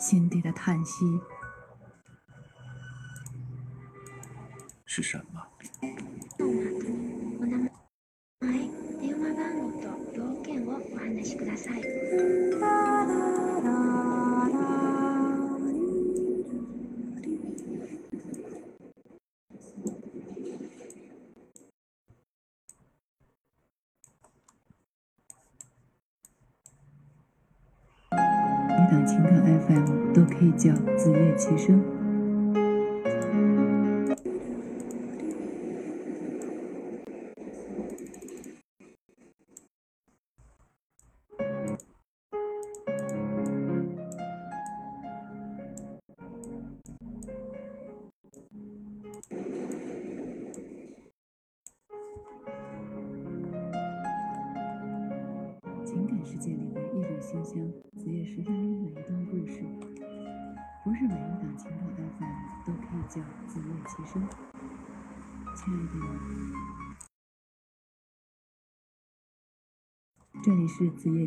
[0.00, 1.20] 心底的叹息。
[4.86, 5.46] 是什么？
[30.40, 31.99] 可以叫子夜其声。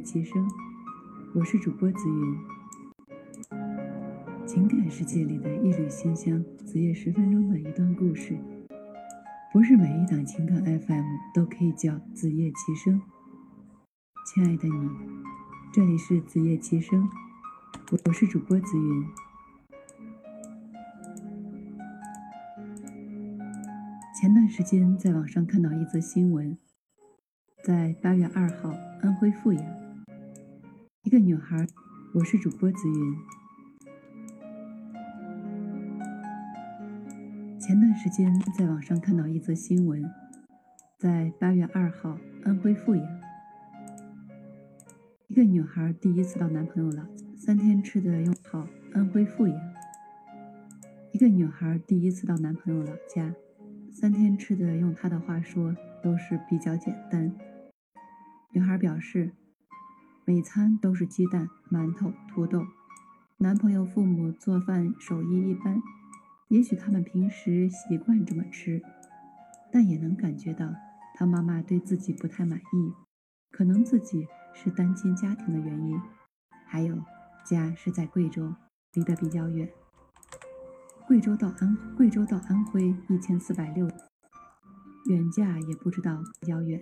[0.03, 0.51] 是子夜其声，
[1.33, 2.37] 我是主播子云。
[4.45, 8.37] 情感世界里的一缕馨香，子夜十分钟的一段故事。
[9.53, 13.01] 不是每一档情感 FM 都可以叫子夜其声。
[14.25, 14.89] 亲爱的你，
[15.71, 17.07] 这里是子夜其声，
[18.05, 19.05] 我是主播子云。
[24.19, 26.57] 前段时间在网上看到一则新闻，
[27.63, 29.82] 在八月二号，安徽阜阳，
[31.13, 31.67] 一个女孩，
[32.15, 33.15] 我是主播紫云。
[37.59, 40.03] 前段时间在网上看到一则新闻，
[40.97, 43.05] 在八月二号，安徽阜阳。
[45.27, 47.03] 一个女孩第一次到男朋友老
[47.37, 49.55] 三天吃的用好安徽阜阳。
[51.11, 53.35] 一个女孩第一次到男朋友老家，
[53.91, 57.31] 三天吃的用她的话说都是比较简单。
[58.51, 59.31] 女孩表示，
[60.25, 62.65] 每餐都是鸡蛋、馒头、土豆。
[63.37, 65.81] 男朋友父母做饭手艺一般，
[66.47, 68.81] 也许他们平时习惯这么吃，
[69.71, 70.73] 但也能感觉到
[71.15, 72.93] 他妈妈对自己不太满意，
[73.51, 74.27] 可能自己。
[74.55, 75.99] 是单亲家庭的原因，
[76.67, 76.95] 还有
[77.43, 78.53] 家是在贵州，
[78.93, 79.67] 离得比较远。
[81.07, 83.89] 贵州到安贵州到安徽一千四百六，
[85.07, 86.79] 远嫁也不知道比较远。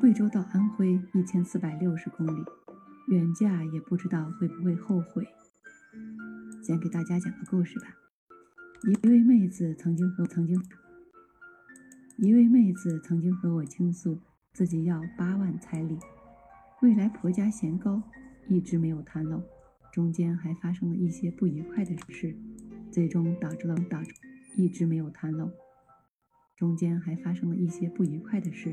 [0.00, 2.44] 贵州到安徽一千四百六十公里，
[3.08, 5.26] 远嫁也不知道会不会后悔。
[6.62, 7.86] 先给大家讲个故事吧。
[8.86, 10.62] 一一位妹子曾经和曾经，
[12.18, 14.20] 一位妹子曾经和我倾诉。
[14.52, 15.98] 自己要八万彩礼，
[16.80, 18.00] 未来婆家嫌高，
[18.46, 19.42] 一直没有谈拢，
[19.92, 22.36] 中间还发生了一些不愉快的事，
[22.88, 24.14] 最终导致了导致
[24.56, 25.50] 一直没有谈拢，
[26.56, 28.72] 中间还发生了一些不愉快的事，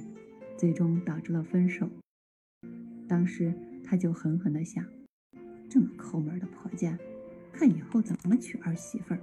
[0.62, 1.90] 最终导致了分手。
[3.08, 3.52] 当时
[3.84, 4.86] 他就狠狠地想，
[5.68, 6.96] 这么抠门的婆家，
[7.52, 9.20] 看以后怎么娶儿媳妇儿。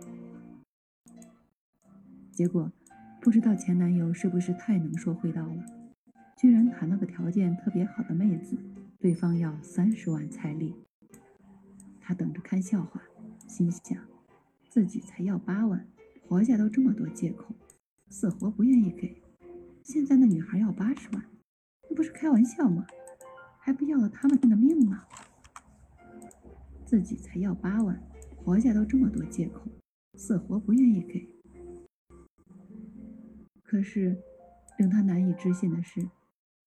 [2.32, 2.72] 结果
[3.20, 5.64] 不知道前男友是不是太能说会道了。
[6.36, 8.58] 居然谈了个条件特别好的妹子，
[8.98, 10.74] 对方要三十万彩礼。
[12.00, 13.00] 他等着看笑话，
[13.46, 13.96] 心想
[14.68, 15.86] 自己才要八万，
[16.26, 17.54] 婆家都这么多借口，
[18.08, 19.22] 死活不愿意给。
[19.88, 21.24] 现在那女孩要八十万，
[21.88, 22.86] 那不是开玩笑吗？
[23.58, 25.02] 还不要了他们的命吗？
[26.84, 27.98] 自己才要八万，
[28.44, 29.62] 婆家都这么多借口，
[30.12, 31.26] 死活不愿意给。
[33.62, 34.14] 可是
[34.76, 36.06] 令他难以置信的是。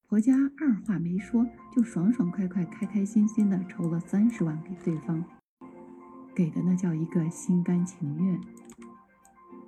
[0.07, 5.23] 婆家二话没说，就爽爽快快、开开心心的筹了三十万给对方，
[6.35, 8.41] 给的那叫一个心甘情愿。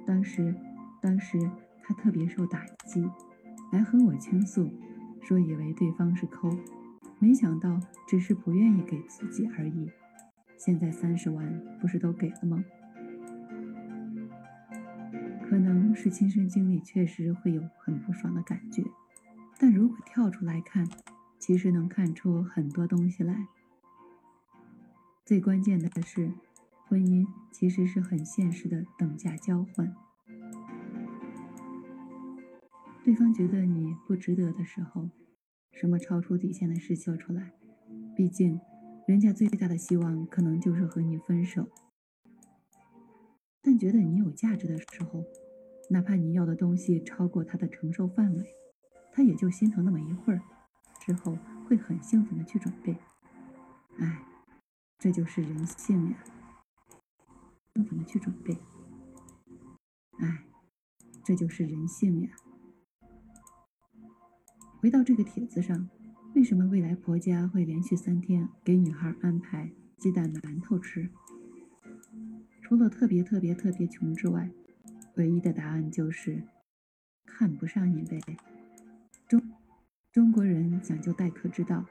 [0.07, 0.55] 当时，
[0.99, 1.39] 当时
[1.83, 3.07] 他特别受打击，
[3.73, 4.69] 来和我倾诉，
[5.19, 6.47] 说以为对方是抠，
[7.18, 9.89] 没想到只是不愿意给自己而已。
[10.59, 12.63] 现在三十万不是都给了吗？
[15.50, 18.83] 可能是亲身经历，确实会有很不爽的感觉。
[19.57, 20.88] 但如果跳出来看，
[21.39, 23.47] 其实能看出很多东西来。
[25.25, 26.31] 最关键的是，
[26.86, 29.95] 婚姻其实是很现实的等价交换。
[33.03, 35.09] 对方觉得你不值得的时候，
[35.73, 37.51] 什么超出底线的事说出来。
[38.15, 38.61] 毕竟，
[39.05, 41.67] 人家最大的希望可能就是和你分手。
[43.61, 45.25] 但觉得你有价值的时候，
[45.89, 48.55] 哪怕你要的东西超过他的承受范围。
[49.11, 50.41] 他也就心疼那么一会儿，
[50.99, 52.97] 之后会很兴奋的去准备。
[53.99, 54.25] 哎，
[54.97, 56.23] 这就是人性呀。
[57.73, 58.57] 怎么去准备？
[60.19, 60.45] 哎，
[61.23, 62.29] 这就是人性呀。
[64.83, 65.88] 回到这个帖子上，
[66.35, 71.09] 为什么未来婆家会连续三天给女孩安排鸡蛋馒头吃？
[72.62, 74.51] 除了特别特别特别穷之外，
[75.15, 76.44] 唯一的答案就是
[77.25, 78.19] 看不上你呗。
[79.25, 79.41] 中
[80.12, 81.85] 中国人讲究待客之道，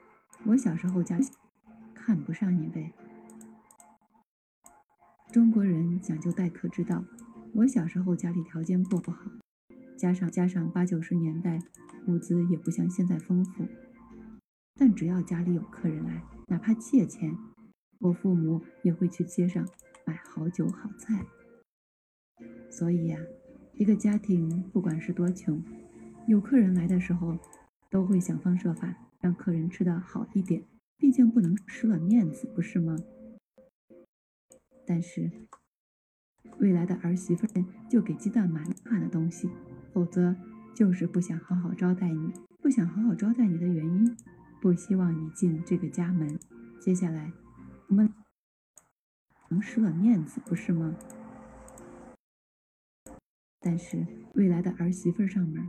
[0.44, 1.18] 我小时候家
[1.94, 2.92] 看不上你呗。
[5.32, 7.02] 中国人讲究待客之道，
[7.54, 9.18] 我小时候家里条件不好，
[9.96, 11.58] 加上加上八九十年代
[12.06, 13.66] 物资也不像现在丰富，
[14.74, 17.36] 但只要家里有客人来，哪怕借钱，
[17.98, 19.66] 我父母也会去街上
[20.04, 21.24] 买好酒好菜。
[22.70, 23.18] 所以呀，
[23.74, 25.62] 一个家庭不管是多穷，
[26.26, 27.38] 有客人来的时候，
[27.90, 30.64] 都会想方设法让客人吃的好一点，
[30.96, 32.96] 毕竟不能失了面子，不是吗？
[34.84, 35.30] 但是，
[36.58, 37.46] 未来的儿媳妇
[37.88, 39.48] 就给鸡蛋馒头的东西，
[39.92, 40.34] 否则
[40.74, 42.32] 就是不想好好招待你。
[42.60, 44.16] 不想好好招待你的原因，
[44.60, 46.38] 不希望你进这个家门。
[46.80, 47.32] 接下来，
[47.88, 48.12] 我们
[49.48, 50.94] 能失了面子，不是吗？
[53.60, 55.68] 但是未来的儿媳妇上门，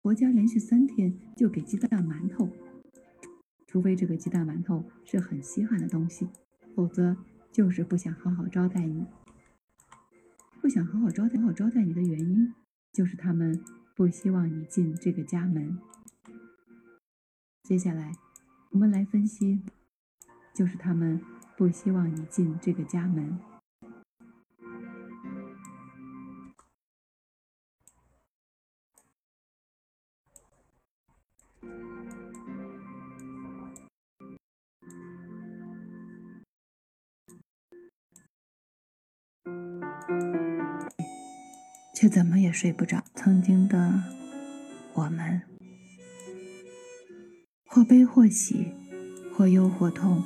[0.00, 2.48] 婆家连续三天就给鸡蛋馒头，
[3.66, 6.28] 除非这个鸡蛋馒头是很稀罕的东西，
[6.74, 7.16] 否则。
[7.52, 9.04] 就是不想好好招待你，
[10.62, 12.54] 不想好好招待好招待你的原因，
[12.94, 13.62] 就是他们
[14.02, 15.78] 不希望你进这个家门。
[17.62, 18.12] 接下来，
[18.72, 19.62] 我们来分析，
[20.52, 21.24] 就是他们
[21.56, 23.38] 不希望你进这个家门。
[42.02, 43.04] 却怎么也睡不着。
[43.14, 44.02] 曾经的
[44.92, 45.40] 我们，
[47.64, 48.72] 或悲或喜，
[49.32, 50.20] 或忧或痛。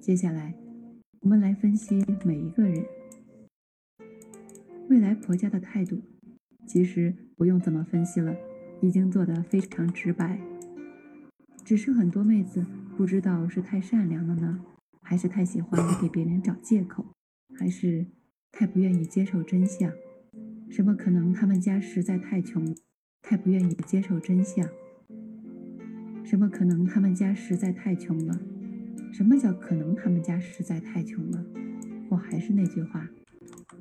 [0.00, 0.54] 接下来，
[1.20, 2.99] 我们来分析每一个人。
[4.90, 6.02] 未来婆家的态度，
[6.66, 8.34] 其实不用怎么分析了，
[8.82, 10.40] 已经做得非常直白。
[11.64, 12.66] 只是很多妹子
[12.96, 14.64] 不知道是太善良了呢，
[15.00, 17.06] 还是太喜欢给别人找借口，
[17.56, 18.04] 还是
[18.50, 19.92] 太不愿意接受真相？
[20.68, 22.74] 什么可能他们家实在太穷，
[23.22, 24.68] 太不愿意接受真相？
[26.24, 28.40] 什么可能他们家实在太穷了？
[29.12, 31.46] 什么叫可能他们家实在太穷了？
[32.08, 33.08] 我还是那句话。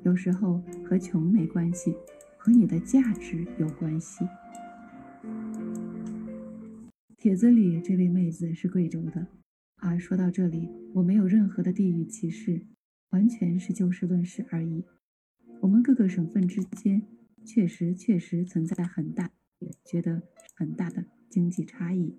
[0.03, 1.93] 有时候和穷没关系，
[2.37, 4.25] 和你的价值有关系。
[7.17, 9.27] 帖子里这位妹子是贵州的，
[9.75, 12.65] 啊，说到这里，我没有任何的地域歧视，
[13.09, 14.85] 完全是就事论事而已。
[15.59, 17.01] 我们各个省份之间
[17.43, 19.29] 确实确实存在很大，
[19.83, 20.21] 觉得
[20.55, 22.17] 很大的经济差异，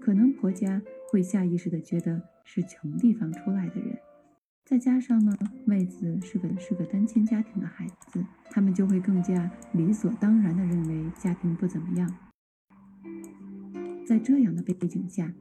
[0.00, 3.96] 可能婆家会下意识的觉得是穷地方出来的人。
[4.66, 5.32] 再加上呢，
[5.64, 12.12] 妹子是个是个单亲家庭的孩子，他们就会更加理所当然的认为家庭不怎么样。
[14.04, 15.32] 在这样的背景下，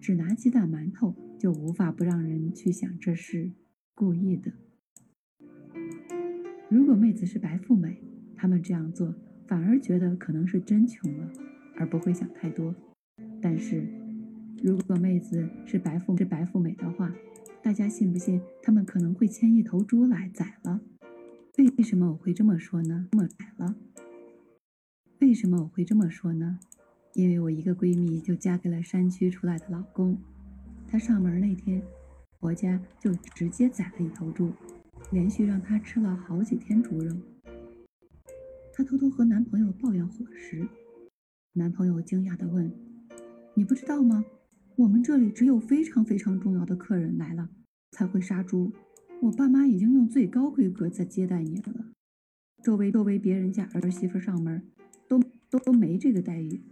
[0.00, 3.50] 只拿鸡蛋馒头就无法不让人去想这是
[3.96, 4.52] 故意的。
[6.68, 8.00] 如果妹子是白富美，
[8.36, 9.12] 他们这样做
[9.48, 11.28] 反而觉得可能是真穷了，
[11.74, 12.72] 而不会想太多。
[13.42, 13.84] 但是，
[14.62, 17.12] 如果妹子是白富是白富美的话，
[17.68, 18.40] 大家信不信？
[18.62, 20.80] 他们可能会牵一头猪来宰了。
[21.76, 23.06] 为什么我会这么说呢？
[23.12, 23.76] 这么宰了？
[25.20, 26.58] 为什么我会这么说呢？
[27.12, 30.16] 因为我一个闺蜜就嫁给了山区出来的老公，
[30.86, 31.82] 她上门那天，
[32.40, 34.50] 婆家就直接宰了一头猪，
[35.10, 37.14] 连续让她吃了好几天猪肉。
[38.72, 40.66] 她偷偷和男朋友抱怨伙食，
[41.52, 42.72] 男朋友惊讶地问
[43.52, 44.24] ：“你不知道吗？”
[44.76, 47.50] 我们这里只有非常非常重要的客人来了
[47.90, 48.72] 才会杀猪。
[49.22, 51.92] 我爸妈已经用最高规格在接待你了，
[52.62, 54.70] 周围周围别人家儿媳妇上门
[55.08, 56.62] 都都没这个待遇。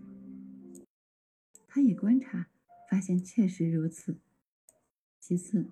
[1.66, 2.48] 他一观察，
[2.90, 4.18] 发现确实如此。
[5.20, 5.66] 其次，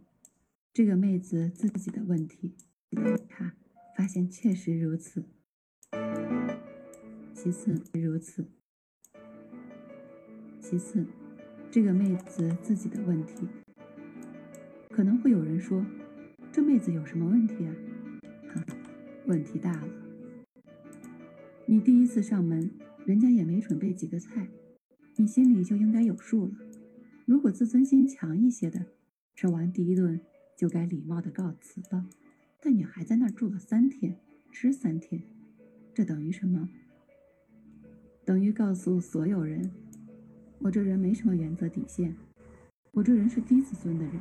[0.72, 2.54] 这个妹子自己的问题，
[3.28, 3.54] 他
[3.96, 5.24] 发现确实如此。
[7.34, 8.50] 其次如此。
[10.60, 11.06] 其次。
[11.70, 13.48] 这个妹子自己的问题，
[14.94, 15.84] 可能会有人说，
[16.52, 17.74] 这妹子有什么问题啊？
[18.46, 18.64] 哈
[19.26, 19.88] 问题大了。
[21.66, 22.70] 你第一次上门，
[23.04, 24.46] 人家也没准备几个菜，
[25.16, 26.52] 你心里就应该有数了。
[27.26, 28.86] 如果自尊心强一些的，
[29.34, 30.20] 吃完第一顿
[30.56, 32.06] 就该礼貌的告辞了。
[32.60, 34.16] 但你还在那儿住了三天，
[34.52, 35.20] 吃三天，
[35.92, 36.68] 这等于什么？
[38.24, 39.72] 等于告诉所有人，
[40.60, 42.14] 我这人没什么原则底线，
[42.92, 44.14] 我这人是低自尊的人。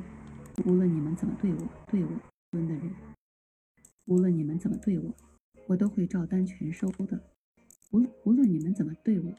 [0.65, 2.09] 无论你们怎么对我，对我
[2.51, 2.93] 尊的人，
[4.05, 5.13] 无论你们怎么对我，
[5.67, 7.19] 我都会照单全收的。
[7.91, 9.33] 无无论你们怎么对我，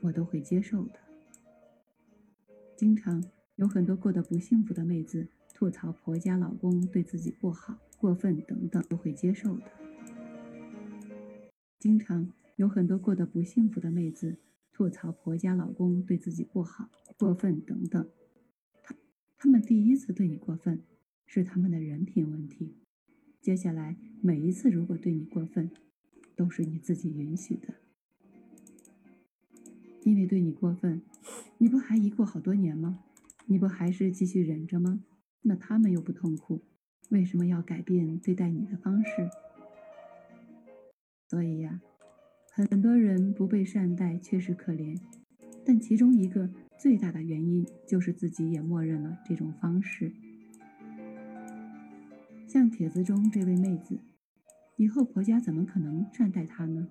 [0.00, 0.94] 我都会接受的。
[2.76, 3.22] 经常
[3.56, 9.64] 有很多过得不幸福的妹子吐槽婆家老公对自己不好、过分等等，都会接受的。
[11.78, 12.32] 经常。
[12.56, 14.36] 有很多过得不幸福的妹子
[14.70, 18.06] 吐槽婆家老公对自己不好、过分等等。
[19.42, 20.82] 他们第一次对你过分，
[21.24, 22.74] 是他们的人品问题。
[23.40, 25.70] 接下来每一次如果对你过分，
[26.36, 27.72] 都是你自己允许的。
[30.02, 31.00] 因为对你过分，
[31.56, 33.02] 你不还一过好多年吗？
[33.46, 35.02] 你不还是继续忍着吗？
[35.40, 36.60] 那他们又不痛苦，
[37.08, 39.30] 为什么要改变对待你的方式？
[41.28, 41.80] 所以呀。
[42.52, 45.00] 很多人不被善待，确实可怜，
[45.64, 46.50] 但其中一个
[46.80, 50.14] 最大的原因就是自己也默认了这种方式。
[52.48, 53.98] 像帖子中这位妹子，
[54.76, 56.88] 以后婆家怎么可能善待她呢？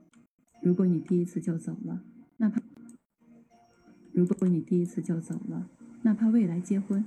[0.62, 2.04] 如果你第一次就走了，
[2.38, 2.62] 哪怕
[4.14, 5.68] 如果你第一次就走了，
[6.04, 7.04] 哪怕未来结婚，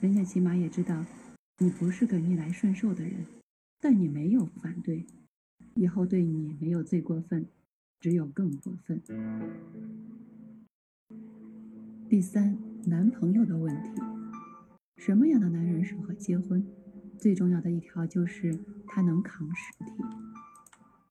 [0.00, 1.06] 人家起码也知道
[1.56, 3.24] 你不是个逆来顺受的人，
[3.80, 5.06] 但你没有反对，
[5.74, 7.46] 以后对你没有最过分。
[7.98, 9.00] 只有更过分。
[12.08, 14.00] 第三，男朋友的问题。
[14.96, 16.64] 什么样的男人适合结婚？
[17.18, 19.86] 最重要的一条就是他能扛实体。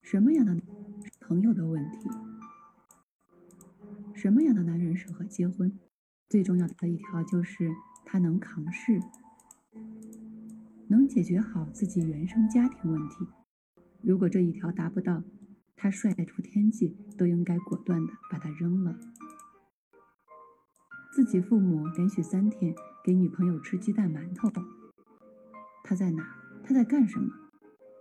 [0.02, 0.56] 什么样的
[1.20, 2.10] 朋友的问题？
[4.14, 5.78] 什么样的男人适合结婚？
[6.30, 7.70] 最重要的一条就是
[8.06, 8.98] 他能扛事，
[10.88, 13.28] 能解决好自己原生家庭问题。
[14.02, 15.22] 如果这一条达不到，
[15.76, 18.98] 他帅出天际，都应该果断的把他扔了。
[21.16, 24.52] 自己父母连续三天给女朋友吃鸡蛋馒头，
[25.82, 26.36] 他在哪？
[26.62, 27.32] 他在干什么？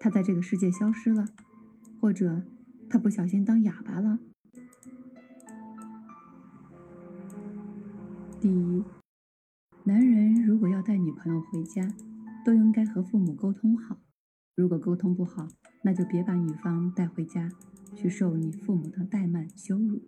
[0.00, 1.24] 他在这个世界消失了，
[2.00, 2.42] 或者
[2.90, 4.18] 他不小心当哑巴了？
[8.40, 8.82] 第一，
[9.84, 11.86] 男人如果要带女朋友回家，
[12.44, 13.96] 都应该和父母沟通好。
[14.56, 15.46] 如果沟通不好，
[15.84, 17.48] 那就别把女方带回家，
[17.94, 20.02] 去受你父母的怠慢羞辱。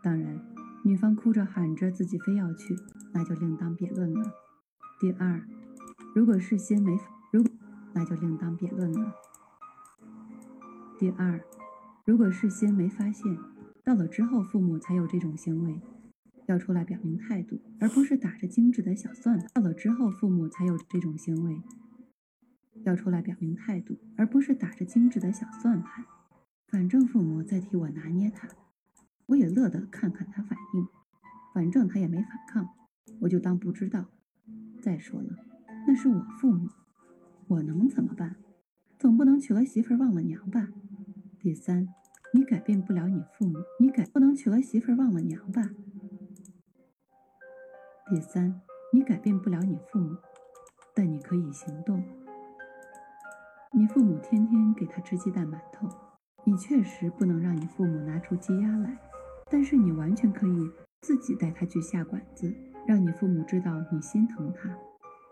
[0.00, 0.53] 当然，
[0.86, 2.76] 女方哭着喊着自己非要去，
[3.14, 4.34] 那就另当别论了。
[5.00, 5.42] 第二，
[6.14, 6.92] 如果事先没
[7.32, 7.42] 如
[7.94, 9.14] 那就另当别论了。
[10.98, 11.40] 第二，
[12.04, 13.38] 如果事先没发现，
[13.82, 15.80] 到了之后父母才有这种行为，
[16.46, 19.48] 要出来表明态度，而不是打着精致的小算盘。
[19.54, 21.62] 到了之后父母才有这种行为。
[22.84, 26.04] 要出来表明态度，而不是打着精致的小算盘。
[26.68, 28.46] 反正父母在替我拿捏他，
[29.26, 30.86] 我也乐得看看他反应。
[31.52, 32.68] 反正他也没反抗，
[33.20, 34.06] 我就当不知道。
[34.82, 35.28] 再说了，
[35.86, 36.68] 那是我父母，
[37.48, 38.36] 我能怎么办？
[38.98, 40.68] 总不能娶了媳妇忘了娘吧？
[41.38, 41.88] 第三，
[42.32, 45.70] 你改变不了你父母，你改不能娶了媳妇忘了娘吧？
[48.10, 48.60] 第三，
[48.92, 50.16] 你改变不了你父母，
[50.94, 52.02] 但你可以行动。
[53.72, 55.88] 你父母天天给他吃鸡蛋馒头，
[56.44, 58.98] 你确实不能让你父母拿出鸡鸭来，
[59.54, 62.52] 但是你完全可以自己带他去下馆子，
[62.88, 64.68] 让你父母知道你心疼他，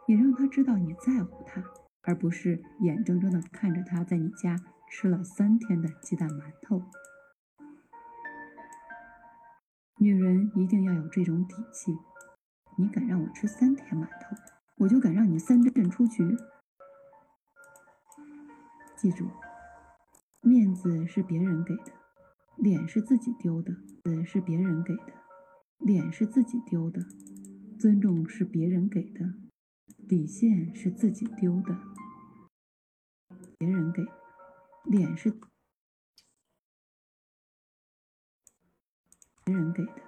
[0.07, 1.61] 也让他知道你在乎他，
[2.03, 4.57] 而不是眼睁睁的看着他在你家
[4.89, 6.81] 吃了三天的鸡蛋馒头。
[9.99, 11.93] 女人一定要有这种底气，
[12.79, 14.37] 你敢让我吃三天馒头，
[14.77, 16.37] 我就敢让你三阵出局。
[18.95, 19.27] 记住，
[20.43, 21.93] 面子是别人给的，
[22.57, 23.73] 脸是自己丢的；
[24.05, 25.13] 子是别人给的，
[25.79, 27.01] 脸是自己丢的；
[27.79, 29.35] 尊重是别人给的，
[30.09, 31.77] 底线是自己丢的。
[33.59, 34.05] 别人给，
[34.85, 35.31] 脸是
[39.45, 40.03] 别人给的，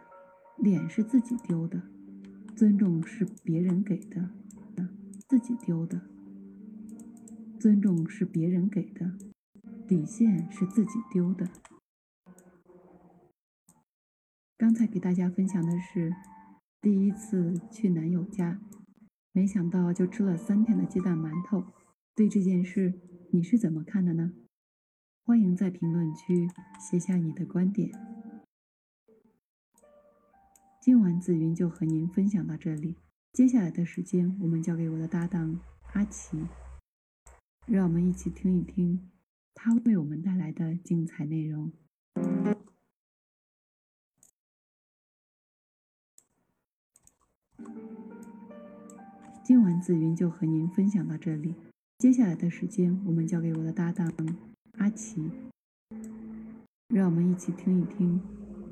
[0.59, 1.81] 脸是自己丢的；
[2.55, 4.31] 尊重是别人给的，
[5.29, 6.01] 自己丢的。
[7.59, 9.17] 尊重是别人给的，
[9.89, 11.49] 底线是自己丢的。
[14.65, 16.11] 刚才给大家分享的是
[16.81, 18.63] 第一次去男友家，
[19.31, 21.63] 没想到就吃了三天的鸡蛋馒头。
[22.15, 22.99] 对这件事
[23.31, 24.33] 你是怎么看的呢？
[25.23, 26.49] 欢迎在评论区
[26.81, 27.91] 写下你的观点。
[30.81, 32.97] 今晚紫云就和您分享到这里，
[33.35, 35.61] 接下来的时间我们交给我的搭档
[35.93, 36.39] 阿奇，
[37.67, 39.11] 让我们一起听一听
[39.53, 41.71] 他为我们带来的精彩内容。
[49.45, 51.55] 今晚紫云就和您分享到这里，
[51.99, 54.11] 接下来的时间我们交给我的搭档
[54.79, 55.31] 阿奇，
[56.89, 58.19] 让我们一起听一听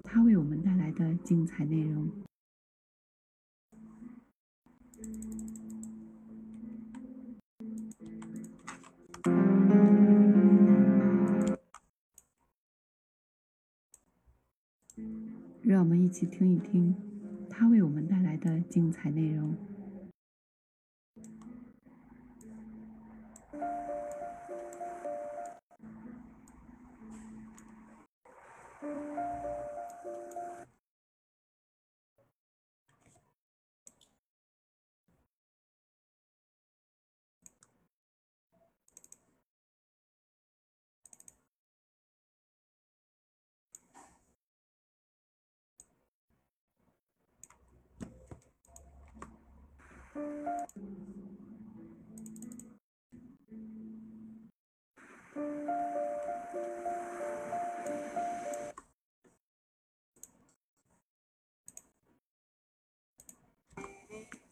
[0.02, 2.11] 他为我们带来的精彩内容。
[15.61, 16.95] 让我们一起听一听
[17.50, 19.55] 他为我们带来的精彩内容。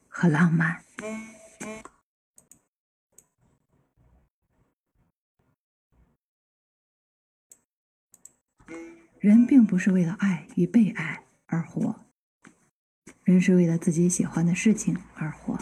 [0.08, 0.84] 和浪漫。
[9.18, 12.06] 人并不是为了爱与被爱而活，
[13.24, 15.58] 人是为了自己喜欢的事情而活。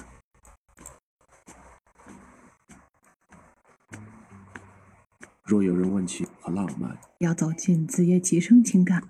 [5.48, 9.02] 若有人问起很浪漫，要走进子夜齐声情感。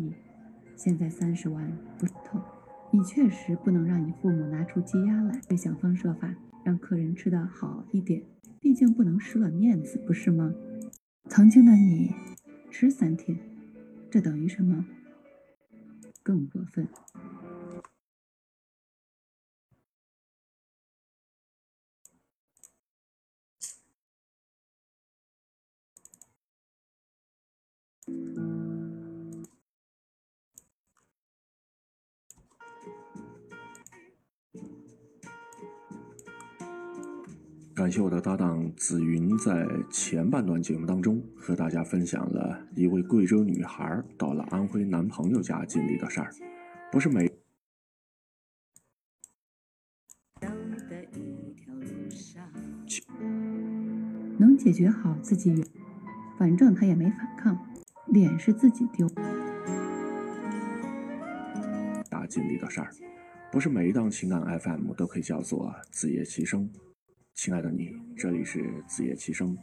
[0.00, 0.14] 你
[0.76, 2.40] 现在三十万不透，
[2.90, 6.34] 你确实不能让你父母拿出积压来，会想方设法
[6.64, 8.22] 让客人吃得好一点，
[8.58, 10.54] 毕竟不能失了面子，不是吗？
[11.28, 12.14] 曾经的你
[12.70, 13.38] 吃三天，
[14.10, 14.86] 这等于什么？
[16.22, 16.88] 更过分。
[37.80, 46.30] 感谢我的搭档紫云，在前半段节目当中和大家分享了一位贵州女孩到了安徽男朋友家经历的事儿。
[46.92, 47.32] 不是每
[54.36, 55.64] 能解决好自己，
[56.38, 57.66] 反正他也没反抗，
[58.08, 59.08] 脸是自己丢。
[62.10, 62.90] 大经历的事儿，
[63.50, 66.70] 不是每一档情感 FM 都可以叫做子夜其声。
[67.42, 69.56] 亲爱的你，这里是子夜七声，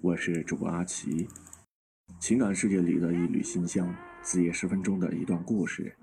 [0.00, 1.28] 我是主播阿奇。
[2.18, 5.94] 情感世界里的一缕馨香，子夜十分钟的一段故事。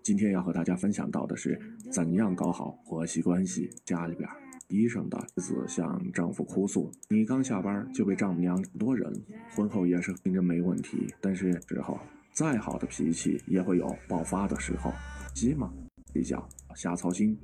[0.00, 3.68] 今天要和大家分享到的是怎样搞好婆媳关系。
[3.84, 4.28] 家里边
[4.68, 9.12] 医生的妻子向丈夫哭诉：“你刚下班就被丈母娘多人，
[9.56, 11.98] 婚后也是听着没问题，但是之后
[12.32, 14.92] 再好的脾气也会有爆发的时候。
[15.34, 15.74] 急嘛，
[16.12, 17.36] 比较瞎操心，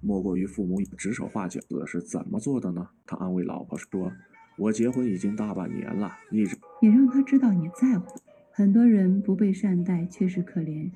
[0.00, 4.12] 莫过于父母指手画脚的是怎么做的呢？”他安慰老婆说
[4.58, 8.20] ：“我结婚已经大半年了，一直也让他知道你在乎。
[8.50, 10.90] 很多人不被善待，确实可怜，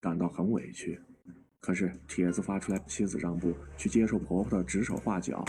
[0.00, 0.98] 感到很委屈。”
[1.60, 5.44] 可是帖子发出来，妻子让步，去接受婆婆的指手画脚。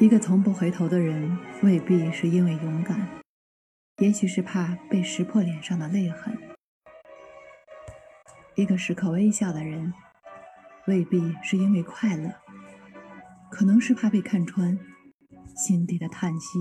[0.00, 3.20] 一个从不回头的人，未必是因为勇敢，
[3.96, 6.32] 也许是怕被识破脸上的泪痕；
[8.54, 9.92] 一个时刻微笑的人，
[10.86, 12.32] 未必是因为快乐，
[13.50, 14.78] 可能是怕被看穿
[15.56, 16.60] 心底的叹息。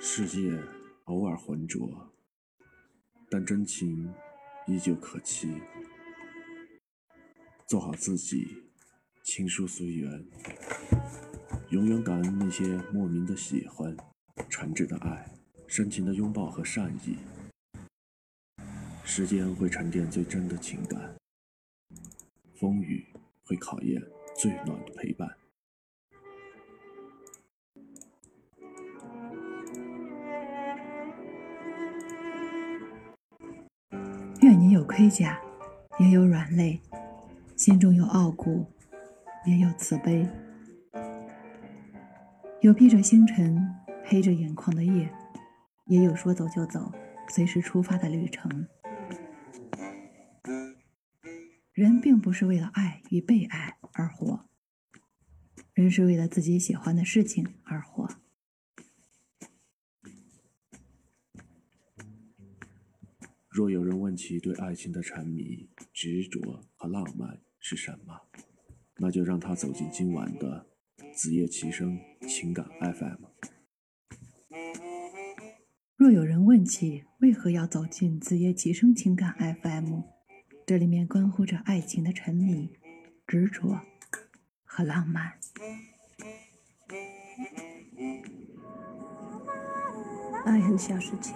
[0.00, 0.60] 世界
[1.04, 2.12] 偶尔浑浊，
[3.30, 4.12] 但真情
[4.66, 5.62] 依旧可期。
[7.66, 8.62] 做好自己，
[9.22, 10.22] 情书随缘，
[11.70, 13.96] 永远感恩那些莫名的喜欢、
[14.50, 15.26] 诚挚的爱、
[15.66, 17.16] 深情的拥抱和善意。
[19.02, 21.16] 时间会沉淀最真的情感，
[22.54, 23.06] 风雨
[23.46, 24.02] 会考验
[24.36, 25.34] 最暖的陪伴。
[34.42, 35.40] 愿你有盔甲，
[35.98, 36.78] 也有软肋。
[37.56, 38.66] 心中有傲骨，
[39.46, 40.28] 也有慈悲；
[42.60, 43.64] 有披着星辰、
[44.04, 45.08] 黑着眼眶的夜，
[45.86, 46.90] 也有说走就走、
[47.28, 48.66] 随时出发的旅程。
[51.72, 54.46] 人并不是为了爱与被爱而活，
[55.74, 58.08] 人是为了自己喜欢的事情而活。
[63.54, 68.20] 若有人问起对爱情的沉迷、执着和浪漫是什么，
[68.96, 70.66] 那就让他走进今晚的
[71.14, 73.26] 子夜齐声情感 FM。
[75.94, 80.00] 若有人问起为何要走进子夜齐声情感 FM，
[80.66, 82.72] 这里面关乎着爱情的沉迷、
[83.24, 83.80] 执着
[84.64, 85.38] 和浪漫。
[90.44, 91.32] 爱很小事情。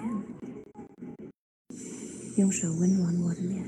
[2.37, 3.63] 用手温暖我的脸，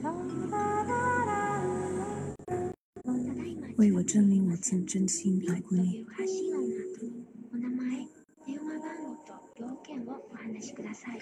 [3.77, 6.05] 为我证明我尽真心爱过你。
[6.05, 8.07] 発信音の後にお名前、
[8.45, 11.19] 電話番号と要件をお話しください。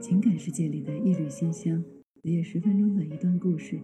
[0.00, 1.82] 情感世界里的一缕馨香，
[2.21, 3.81] 子夜十分钟的一段故事。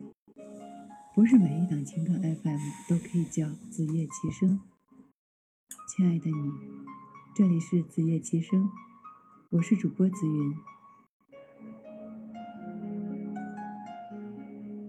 [1.15, 4.59] 不是每一档情感 FM 都可以叫子夜其声。
[5.89, 6.51] 亲爱的你，
[7.35, 8.69] 这里是子夜其声，
[9.49, 10.53] 我是主播子云。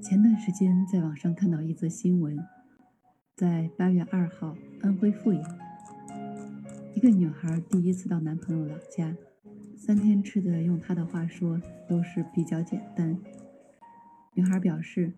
[0.02, 2.38] 前段时间在网上看到一则新闻，
[3.34, 5.58] 在八月二号，安徽阜阳，
[6.94, 9.16] 一个女孩第一次到男朋友老家。
[9.74, 11.58] 三天吃的，用她的话说，
[11.88, 13.18] 都是比较简单。
[14.38, 15.14] 女孩表示，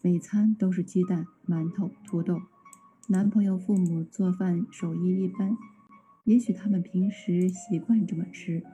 [0.00, 2.40] 每餐都是鸡蛋、馒头、土豆。
[3.08, 5.54] 男朋友父母做饭手艺一般，
[6.24, 8.64] 也许他们平时习惯这么吃，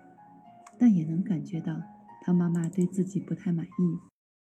[0.78, 1.82] 但也能感觉到
[2.22, 3.98] 他妈妈对自己不太满意。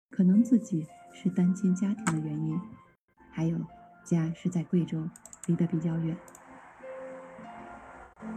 [0.09, 2.57] 可能自己是单亲家庭的原因，
[3.31, 3.59] 还有
[4.05, 5.09] 家是在贵州，
[5.45, 6.15] 离得比较远。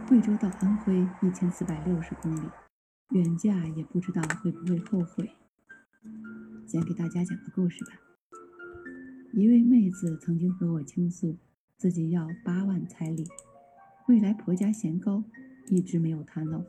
[0.09, 2.49] 贵州到安徽一千四百六十公里，
[3.11, 5.31] 远嫁也不知道会不会后悔。
[6.75, 7.93] 先给大家讲个故事吧。
[9.31, 11.37] 一位妹子曾经和我倾诉，
[11.77, 13.23] 自己要八万彩礼，
[14.09, 15.23] 未来婆家嫌高，
[15.69, 16.65] 一直没有谈拢。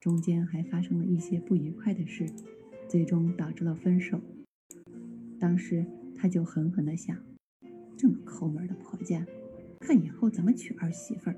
[0.00, 2.26] 中间还发生了一些不愉快的事，
[2.90, 4.20] 最终导致了分手。
[5.40, 7.16] 当时她就狠狠地想：
[7.96, 9.24] 这么抠门的婆家，
[9.80, 11.36] 看以后怎么娶儿媳妇儿。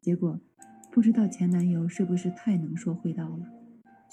[0.00, 0.40] 结果，
[0.90, 3.46] 不知道前男友是不是太能说会道了，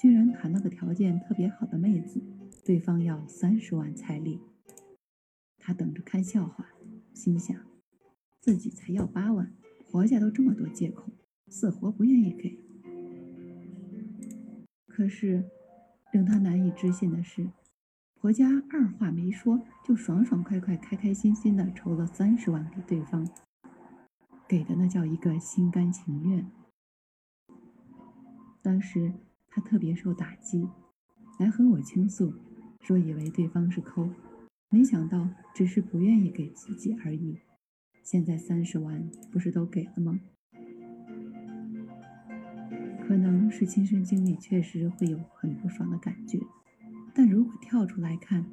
[0.00, 2.22] 居然谈了个条件特别好的妹子，
[2.64, 4.40] 对方要三十万彩礼。
[5.58, 6.70] 他等着看笑话，
[7.12, 7.54] 心想
[8.40, 9.52] 自己才要八万，
[9.90, 11.12] 婆家都这么多借口，
[11.48, 12.58] 死活不愿意给。
[14.86, 15.44] 可是，
[16.12, 17.50] 令他难以置信的是，
[18.14, 23.28] 婆家二话没说，就爽爽快快、开开心心的筹了三十万给对方。
[24.48, 26.50] 给的那叫一个心甘情愿。
[28.62, 29.12] 当时
[29.50, 30.66] 他特别受打击，
[31.38, 32.32] 来和我倾诉，
[32.80, 34.08] 说以为对方是抠，
[34.70, 37.40] 没想到只是不愿意给自己而已。
[38.02, 40.20] 现在三十万不是都给了吗？
[43.06, 46.40] 可能是亲身经历，确实会有很不爽的感觉。
[47.12, 48.46] 但如果跳出来看，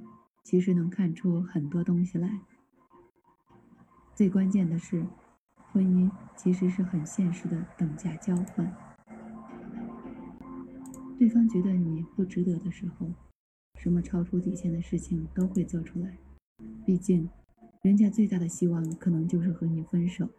[0.43, 2.39] 其实能看出很多东西来。
[4.15, 5.05] 最关键的是。
[5.73, 8.73] 婚姻其实是很现实的等价交换。
[11.17, 13.07] 对方觉得你不值得的时候，
[13.79, 16.17] 什么超出底线的事情都会做出来。
[16.85, 17.29] 毕竟，
[17.81, 20.29] 人家最大的希望可能就是和你分手。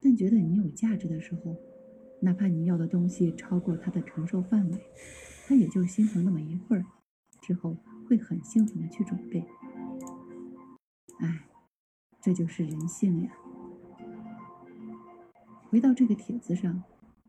[0.00, 1.56] 但觉得你有价值的时候，
[2.20, 4.80] 哪怕你要的东西超过他的承受范围，
[5.46, 6.84] 他也就心疼那么一会儿，
[7.40, 7.76] 之后
[8.08, 9.44] 会很兴奋的去准备。
[11.18, 11.46] 哎。
[12.22, 13.32] 这就是人性呀！
[15.70, 16.82] 回到这个帖子上，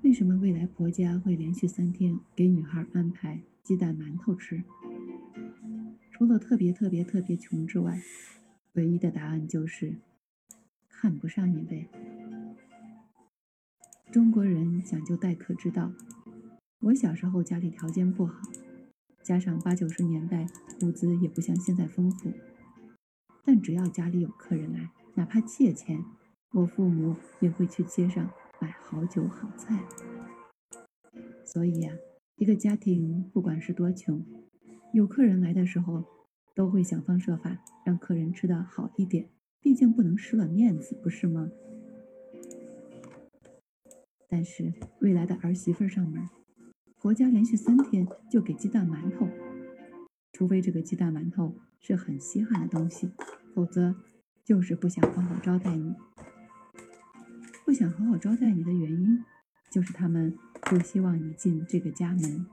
[0.03, 4.63] 为什么未来婆家会连续三天给女孩安排鸡蛋馒头吃？
[6.11, 8.01] 除了特别特别特别穷之外，
[8.73, 9.97] 唯一的答案就是
[10.89, 11.87] 看不上你呗。
[14.11, 15.91] 中国人讲究待客之道，
[16.79, 18.41] 我小时候家里条件不好，
[19.21, 20.47] 加上八九十年代
[20.81, 22.33] 物资也不像现在丰富。
[23.45, 26.03] 但只要家里有客人来，哪怕借钱，
[26.53, 29.83] 我父母也会去街上买好酒好菜。
[31.43, 31.91] 所以呀，
[32.37, 34.23] 一个家庭不管是多穷，
[34.93, 36.05] 有客人来的时候，
[36.55, 39.27] 都会想方设法让客人吃的好一点，
[39.59, 41.49] 毕竟不能失了面子，不是吗？
[44.29, 46.29] 但是未来的儿媳妇上门，
[46.97, 49.27] 婆家连续三天就给鸡蛋馒头，
[50.31, 51.57] 除非这个鸡蛋馒头。
[51.83, 53.09] 是很稀罕的东西，
[53.55, 53.95] 否则
[54.45, 55.95] 就是不想好好招待你。
[57.71, 59.23] 不想好好招待你的原因，
[59.71, 62.45] 就是他们不希望你进这个家门。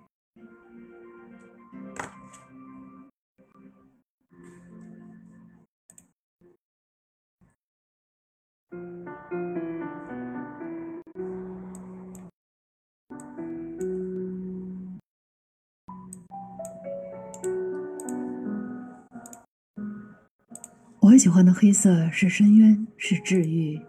[21.01, 23.81] 我喜欢的黑色是深渊，是治愈，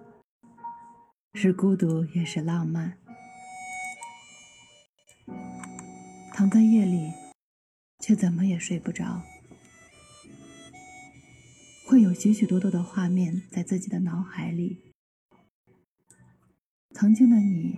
[1.33, 2.97] 是孤独，也是浪漫。
[6.33, 7.11] 躺在夜里，
[7.99, 9.21] 却怎么也睡不着，
[11.85, 14.93] 会有许许多多的画面在自己的脑海里。
[16.95, 17.77] 曾经的你，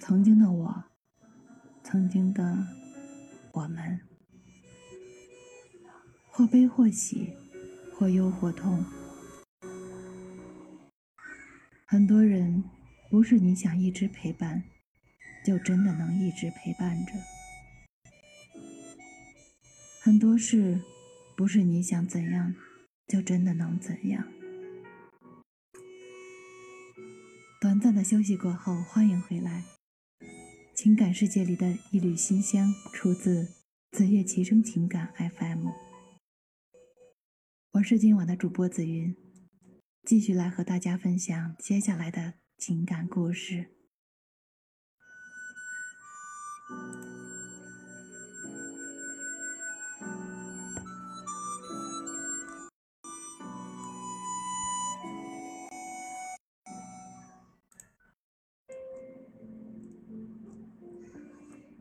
[0.00, 0.84] 曾经的我，
[1.84, 2.66] 曾经的
[3.52, 4.00] 我们，
[6.30, 7.34] 或悲或喜，
[7.94, 8.84] 或忧或痛。
[11.92, 12.64] 很多人
[13.10, 14.62] 不是你想一直陪伴，
[15.44, 17.12] 就真的能一直陪伴着。
[20.00, 20.80] 很多事
[21.36, 22.54] 不是你想怎样，
[23.06, 24.26] 就真的能怎样。
[27.60, 29.62] 短暂的休息过后，欢迎回来。
[30.74, 33.48] 情感世界里的一缕馨香，出自
[33.90, 35.66] 子夜齐声情感 FM。
[37.72, 39.21] 我是今晚的主播紫云。
[40.04, 43.70] 继续来和大家分享接下来的情感故事。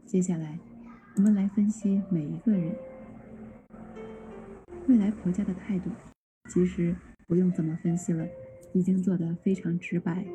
[0.05, 0.59] 接下来，
[1.15, 2.75] 我们来分析每一个人
[4.87, 5.89] 未来婆家的态度。
[6.49, 6.95] 其实。
[7.31, 8.27] 不用怎么分析了，
[8.73, 10.25] 已经做得非常直白。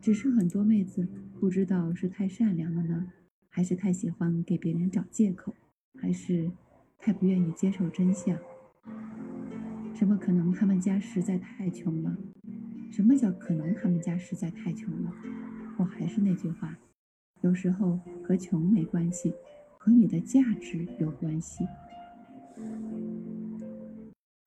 [0.00, 1.06] 只是很多妹子
[1.38, 3.12] 不知道是太善良了呢，
[3.50, 5.54] 还是太喜欢给别人找借口，
[6.00, 6.50] 还是
[6.96, 8.34] 太不愿意接受真相。
[9.94, 12.16] 什么可能他们家实在太穷了？
[12.90, 15.12] 什么叫可能他们家实在太穷了？
[15.76, 16.74] 我还是那句话，
[17.42, 19.30] 有时候和穷没关系，
[19.76, 21.66] 和你的价值有关系。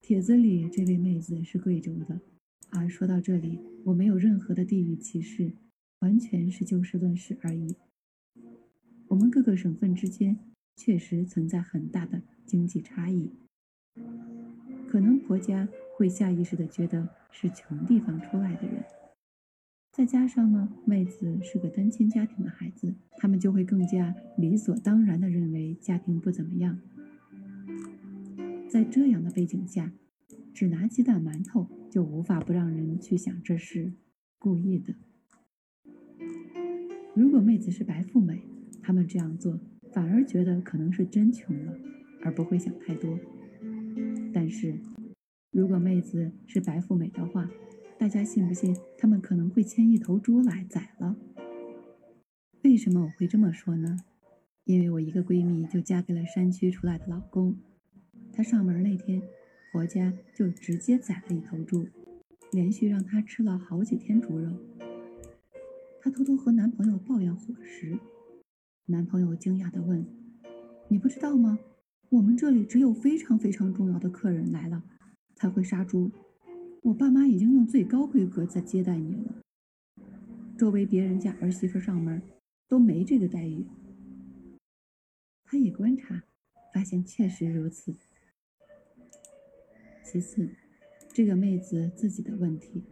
[0.08, 2.22] 帖子里这位妹子是贵州的，
[2.70, 5.52] 啊，说到这里，我没有任何的地域歧视，
[5.98, 7.76] 完全是就事论事而已。
[9.08, 10.38] 我们各个省份之间
[10.76, 13.32] 确实存在很大的经济差异，
[14.88, 18.84] 可能婆家会下意识的觉得是穷地方出来的人，
[19.92, 26.80] 再加上呢，妹子是个单亲家庭的孩子，他们就会更加理所当然的认为家庭不怎么样。
[28.76, 29.94] 在这样的背景下，
[30.54, 33.94] 只拿鸡蛋馒头就无法不让人去想这是
[34.38, 34.94] 故意的。
[37.14, 38.42] 如果妹子是白富美，
[38.84, 39.58] 他们这样做
[39.94, 41.80] 反而觉得可能是真穷了，
[42.22, 43.18] 而不会想太多。
[44.34, 44.78] 但是，
[45.52, 47.50] 如果妹子是白富美的话，
[47.98, 51.16] 大家信不信他们可能会牵一头猪来宰了？
[52.66, 54.00] 为什么我会这么说呢？
[54.66, 57.56] 因为我一个闺蜜就嫁给了山区出来的老公。
[58.36, 59.22] 她上门那天，
[59.72, 61.88] 婆家就直接宰了一头猪，
[62.52, 64.52] 连续让她吃了好几天猪肉。
[66.02, 67.98] 她偷偷和男朋友抱怨伙食，
[68.88, 70.06] 男朋友惊讶地问
[70.90, 71.58] ：“你不知道吗？
[72.10, 74.84] 我们这里只有非常非常重要的客人来了，
[75.36, 76.12] 才会杀猪。
[76.82, 79.36] 我爸妈已经用最高规格在接待你了，
[80.58, 82.22] 周围别人家儿媳妇上门
[82.68, 83.66] 都没这个待遇。”
[85.46, 86.24] 他也观察，
[86.74, 87.96] 发现确实如此。
[90.06, 90.48] 其次，
[91.12, 92.86] 这个妹子自己的问题，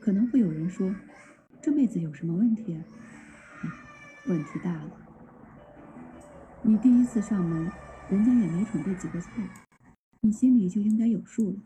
[0.00, 0.92] 可能会有人说，
[1.62, 2.84] 这妹子有什么问题啊？
[4.26, 4.90] 问题大了。
[6.62, 7.70] 你第一次上门，
[8.10, 9.30] 人家也没准备几个菜，
[10.22, 11.56] 你心里就应该有数了。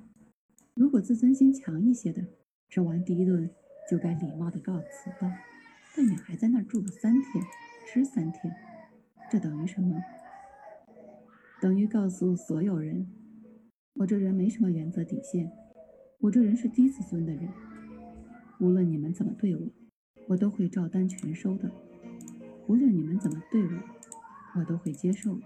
[0.75, 2.23] 如果自尊心强一些的，
[2.69, 3.51] 吃完第一顿
[3.91, 5.33] 就该礼貌的告辞了。
[5.97, 7.45] 但你还在那儿住了三天，
[7.87, 8.55] 吃三天，
[9.31, 9.99] 这等于什么？
[11.63, 13.11] 等于告诉所有人。
[14.03, 15.49] 我这人没什么原则底线，
[16.19, 17.49] 我这人是低自尊的人。
[18.59, 19.63] 无论你们怎么对我，
[20.27, 21.71] 我都会照单全收的；
[22.67, 23.71] 无论你们怎么对我，
[24.57, 25.43] 我都会接受的。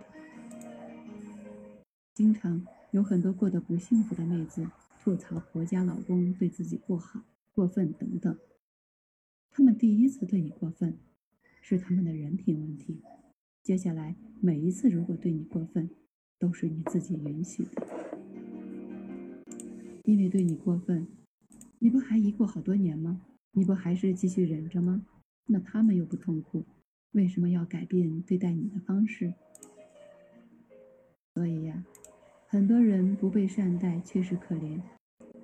[2.15, 4.67] 经常有很多过得不幸福的妹子
[5.03, 7.21] 吐槽婆家老公对自己不好、
[7.53, 8.39] 过分等等。
[9.51, 10.97] 他们第一次对你过分，
[11.61, 13.03] 是他们的人品问题。
[13.63, 15.91] 接下来每一次如果对你过分，
[16.39, 18.06] 都是你自己允许的。
[20.07, 21.05] 因为对你过分，
[21.81, 23.21] 你不还一过好多年吗？
[23.51, 25.05] 你不还是继续忍着吗？
[25.47, 26.65] 那他们又不痛苦，
[27.11, 29.35] 为什么要改变对待你的方式？
[31.35, 31.85] 所以呀，
[32.47, 34.81] 很多人不被善待确实可怜，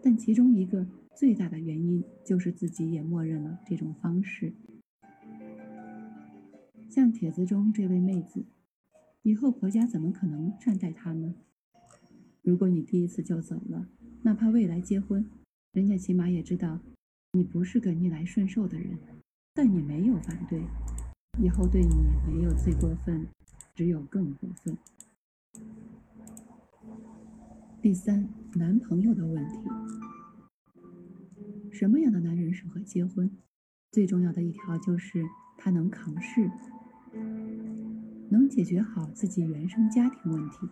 [0.01, 0.87] 但其中一个
[1.17, 4.53] 最大的原因就是自己也默认了这种方式。
[6.89, 8.45] 像帖子中这位妹子，
[9.23, 11.35] 以后婆家怎么可能善待她呢？
[12.43, 13.89] 如果你第一次就走了。
[14.25, 15.29] 哪怕未来结婚，
[15.73, 16.79] 人家起码也知道
[17.33, 18.97] 你不是个逆来顺受的人，
[19.53, 20.63] 但你没有反对，
[21.43, 21.95] 以后对你
[22.33, 23.27] 没有最过分，
[23.75, 24.79] 只有更过分。
[27.81, 29.57] 第三，男朋友的问题。
[31.73, 33.29] 什么样的男人适合结婚？
[33.91, 35.25] 最重要的一条就是
[35.59, 36.49] 他能扛事，
[38.31, 40.69] 能解决好自己原生家庭问题。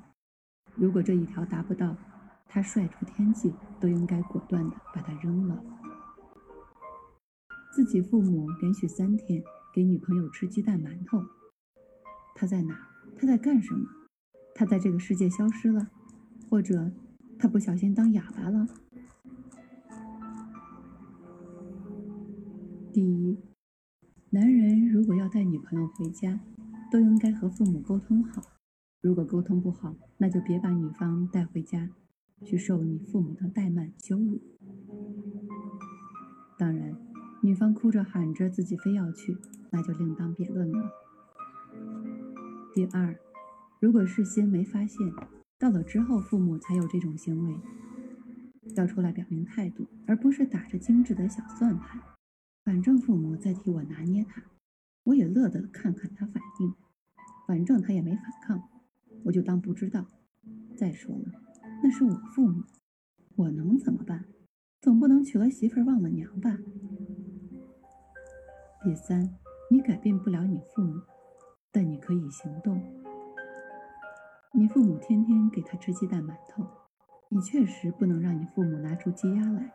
[0.76, 1.96] 如果这一条达不到，
[2.52, 5.64] 他帅出天际都应该果断的把他扔了。
[7.72, 9.40] 自己父母连续三天
[9.72, 11.22] 给女朋友吃鸡蛋馒头，
[12.34, 12.88] 他在哪？
[13.16, 13.88] 他在干什么？
[14.52, 15.88] 他在这个世界消失了，
[16.50, 16.90] 或者
[17.38, 18.66] 他不小心当哑巴了？
[22.92, 23.38] 第一，
[24.30, 26.40] 男人如果要带女朋友回家，
[26.90, 28.42] 都应该和父母沟通好。
[29.00, 31.88] 如果沟通不好，那就别把女方带回家，
[32.44, 34.40] 去受你父母的怠慢羞辱。
[36.58, 36.96] 当然，
[37.42, 39.36] 女方哭着喊着自己非要去，
[39.70, 40.90] 那就另当别论了。
[42.74, 43.18] 第二，
[43.80, 45.12] 如果事先没发现，
[45.58, 47.56] 到了之后父母才有这种行为，
[48.76, 52.00] 要出来表明态度，而不是打着精致的小算盘。
[52.64, 54.42] 反正父母在替我拿捏他，
[55.04, 56.74] 我也乐得看看他反应。
[57.46, 58.62] 反正他也没反抗，
[59.24, 60.06] 我就当不知道。
[60.76, 61.42] 再说了，
[61.82, 62.62] 那是我父母，
[63.36, 64.24] 我能怎么办？
[64.80, 66.58] 总不能娶了媳妇忘了娘吧？
[68.82, 69.36] 第三，
[69.70, 71.00] 你改变不了你父母，
[71.70, 72.82] 但你可以行动。
[74.52, 76.66] 你父母天天给他吃鸡蛋馒头，
[77.28, 79.72] 你确实不能让你父母拿出鸡鸭来，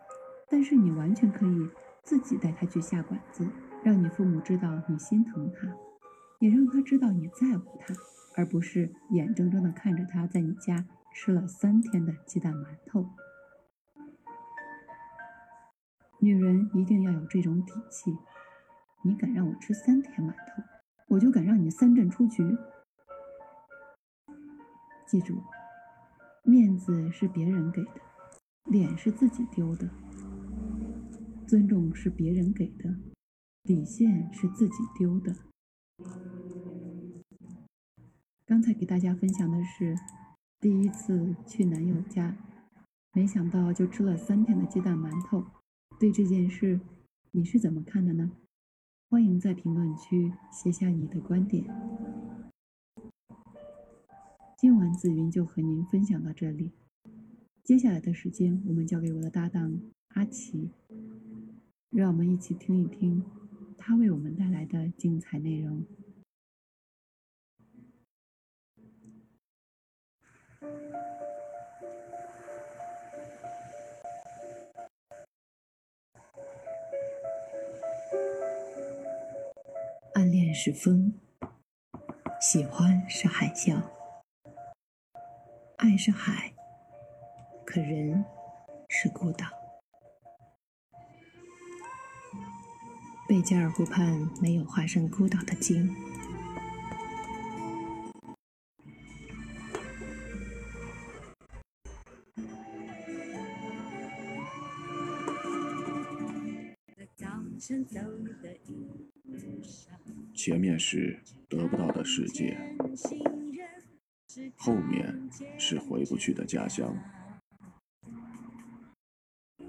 [0.50, 1.70] 但是你完全可以。
[2.04, 3.50] 自己带他去下馆子，
[3.84, 5.76] 让你父母知道你心疼他，
[6.40, 7.96] 也让他知道你在乎他，
[8.38, 10.86] 而不是眼睁睁的看着他在你家
[11.16, 13.10] 吃了三天的鸡蛋馒头。
[16.20, 18.12] 女人一定要有这种底气，
[19.02, 20.62] 你敢让我吃三天馒头，
[21.08, 22.58] 我就敢让你三阵出局。
[25.08, 25.42] 记住，
[26.44, 28.02] 面子是别人给的，
[28.66, 29.90] 脸是自己丢的。
[31.48, 32.94] 尊重是别人给的，
[33.64, 35.34] 底线是自己丢的。
[38.46, 39.96] 刚才给大家分享的是
[40.66, 42.36] 第一次去男友家，
[43.14, 45.46] 没想到就吃了三天的鸡蛋馒头。
[46.00, 46.80] 对这件事，
[47.30, 48.32] 你是怎么看的呢？
[49.08, 51.66] 欢迎在评论区写下你的观点。
[54.58, 56.72] 今晚紫云就和您分享到这里，
[57.64, 59.80] 接下来的时间我们交给我的搭档
[60.16, 60.72] 阿奇。
[61.92, 63.24] 让我们一起听一听
[63.78, 65.86] 他为我们带来的精彩内容。
[80.58, 81.14] 是风，
[82.40, 83.78] 喜欢是海啸，
[85.76, 86.54] 爱是海，
[87.66, 88.24] 可人
[88.88, 89.46] 是孤岛。
[93.28, 95.94] 贝加尔湖畔没有化身孤岛的鲸。
[110.46, 111.20] 前面是
[111.50, 112.56] 得不到的世界，
[114.56, 115.28] 后面
[115.58, 116.96] 是回不去的家乡。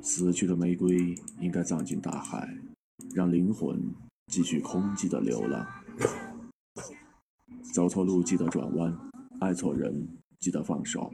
[0.03, 2.55] 死去的玫瑰应该葬进大海。
[3.15, 3.91] 让灵魂
[4.27, 5.67] 继续空寂的流浪。
[7.73, 8.95] 走错路记得转弯，
[9.41, 10.07] 爱错人
[10.41, 11.11] 记得放手。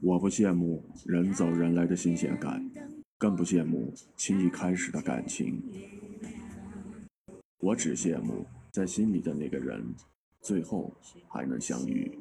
[0.00, 2.66] 我不羡慕人走人来的新鲜感，
[3.24, 5.58] 更不羡慕轻易开始的感情。
[7.56, 9.82] 我只羡慕在心里的那个人，
[10.42, 10.94] 最后
[11.26, 12.18] 还能相遇。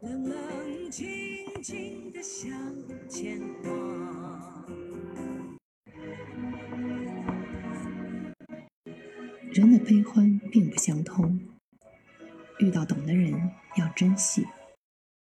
[0.00, 1.04] 冷冷清
[1.60, 2.52] 清的向
[3.08, 3.40] 前
[9.52, 11.40] 人的悲欢并不相通，
[12.60, 13.32] 遇到懂的人
[13.76, 14.46] 要珍惜。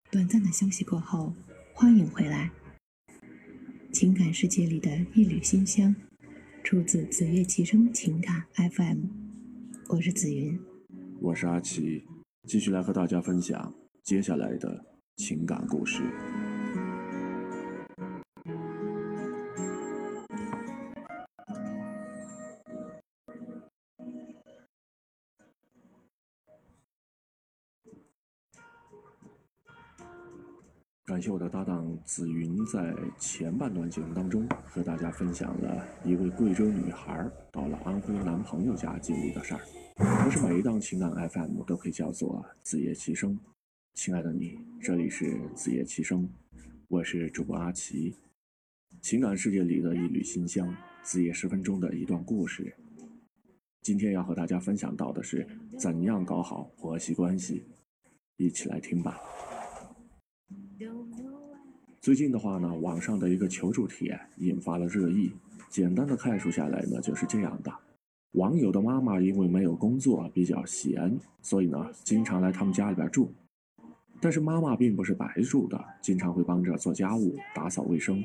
[0.09, 1.35] 短暂的休息过后，
[1.73, 2.53] 欢迎回来。
[3.95, 5.95] 情感世界里的一缕馨香，
[6.65, 9.05] 出自紫月其中情感 FM。
[9.89, 10.59] 我是紫云，
[11.21, 12.03] 我是阿奇，
[12.45, 13.73] 继续来和大家分享。
[14.03, 14.85] 接下来的
[15.15, 16.03] 情感故事。
[31.15, 39.61] 感谢我的搭档紫云在前半段节目当中和大家分享了一位贵州女孩到了安徽男朋友家经历的事儿。
[40.25, 43.39] 不是每一档情感 FM 都可以叫做子夜其声。
[43.95, 46.29] 亲爱的你，这里是子夜其声，
[46.89, 48.17] 我是主播阿奇。
[49.01, 52.75] 情感世界里的一缕馨香，子夜十分钟的一段故事。
[53.83, 55.47] 今天要和大家分享到的是
[55.79, 57.63] 怎样搞好婆媳关系，
[58.37, 59.21] 一起来听吧。
[62.01, 65.33] 最近的话呢，网上的一个求助帖引发了热议。
[65.71, 67.73] 简单的概述下来呢，就是这样的：
[68.33, 73.33] 网友的妈妈因为没有工作，比较闲，所以呢，经常来他们家里边住。
[74.21, 78.23] 但是妈妈并不是白住的，经常会帮着做家务、打扫卫生。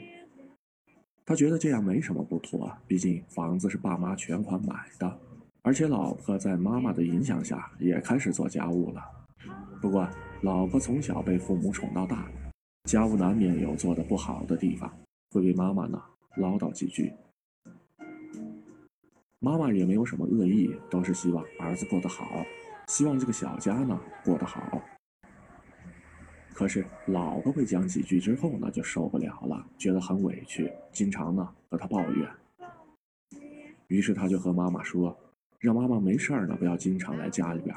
[1.26, 5.20] 他觉得这样没什么不妥，毕竟房子是爸妈全款买的，
[5.62, 9.02] 而且老婆在妈妈的影响下也开始做家务了。
[9.82, 10.08] 不过，
[10.42, 12.30] 老婆从小被父母宠到大。
[12.86, 14.92] 家务难免有做的不好的地方，
[15.32, 16.02] 会被妈妈呢
[16.38, 17.12] 唠叨几句。
[19.40, 22.26] 妈妈也没有什么恶意，都是希望儿子过得好，
[22.88, 24.82] 希望这个小家呢过得好。
[26.54, 32.30] 可是老婆被讲几句之后呢，就受不了了，觉得很委屈，经常呢和他抱怨。
[33.88, 35.16] 于是他就和妈妈说，
[35.60, 37.76] 让妈妈没事儿呢不要经常来家里边。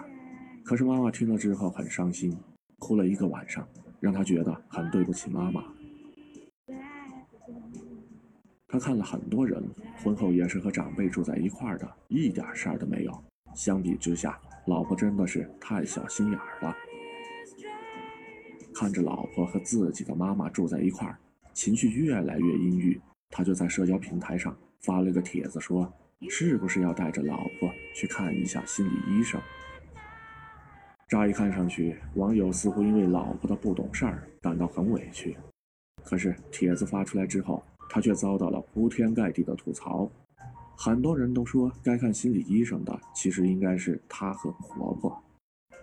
[0.65, 2.37] 可是妈妈听了之后很伤心，
[2.83, 3.65] 哭了一个晚上。
[4.01, 5.63] 让他觉得很对不起妈妈。
[8.67, 9.63] 他看了很多人，
[10.03, 13.25] 婚后也是和长辈住在一块儿的，一点事儿都没有。
[13.55, 16.75] 相比之下，老婆真的是太小心眼儿了。
[18.75, 21.17] 看着老婆和自己的妈妈住在一块儿，
[21.53, 25.93] 情绪越来越阴郁，他就在社交平台上发了个帖子，说
[26.29, 29.41] 是不是要带着老婆去看一下心理医生。
[31.13, 35.37] 乍一看上去，网友似乎因为老婆的不懂事儿感到很委屈。
[36.03, 40.11] 可是帖子发出来之后，他却遭到了铺天盖地的吐槽。
[40.75, 45.23] 很多人都说，该看心理医生的其实应该是他和婆婆。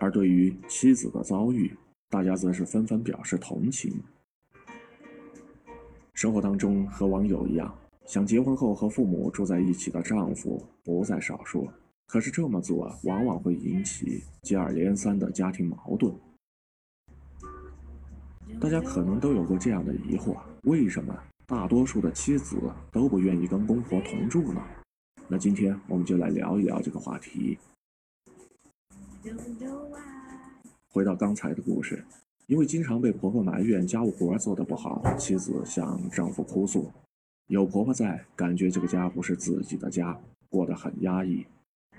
[0.00, 1.72] 而对于妻子的遭遇，
[2.08, 4.02] 大家则是纷纷表示同情。
[6.12, 7.72] 生活当中和网友一样，
[8.04, 11.68] 想结婚后和父母住在一起的丈夫不在少数。
[12.10, 16.12] 可是这么做往往会引起接二连三的家庭矛盾。
[18.60, 22.56] 大家可能都有过这样的疑惑：为什么大多数的妻子
[22.90, 24.60] 都不愿意跟公婆同住呢？
[25.28, 27.56] 那今天我们就来聊一聊这个话题。
[30.88, 32.04] 回到刚才的故事，
[32.48, 36.90] 因为经常被婆婆埋怨家务活做得不好，妻子向丈夫哭诉：
[37.46, 41.46] 有婆婆在，感觉这个家不是自己的家，过得很压抑。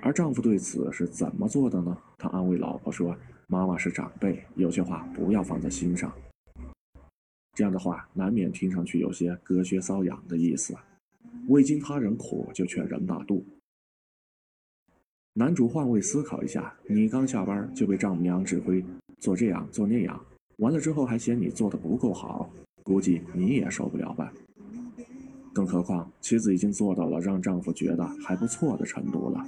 [0.01, 1.95] 而丈夫对此是怎么做的呢？
[2.17, 3.15] 他安慰老婆说
[3.47, 6.11] ：“妈妈是长辈，有些话不要放在心上。”
[7.53, 10.75] 这样的话难免听上去有些隔靴搔痒的意思。
[11.47, 13.45] 未经他人苦，就劝人大度。
[15.33, 18.83] 男主换位思考一下：你刚下班就被丈母娘指挥
[19.19, 20.19] 做这样做那样，
[20.57, 22.49] 完了之后还嫌你做的不够好，
[22.83, 24.33] 估计你也受不了吧？
[25.53, 29.45] 更何况妻子已经做到了让丈夫觉得还不错的程度了。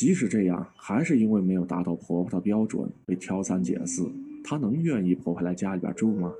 [0.00, 4.10] 即使这样，还是因为没有达到婆婆的标准被挑三拣四，
[4.42, 6.32] 她能愿意婆婆来家里边住吗？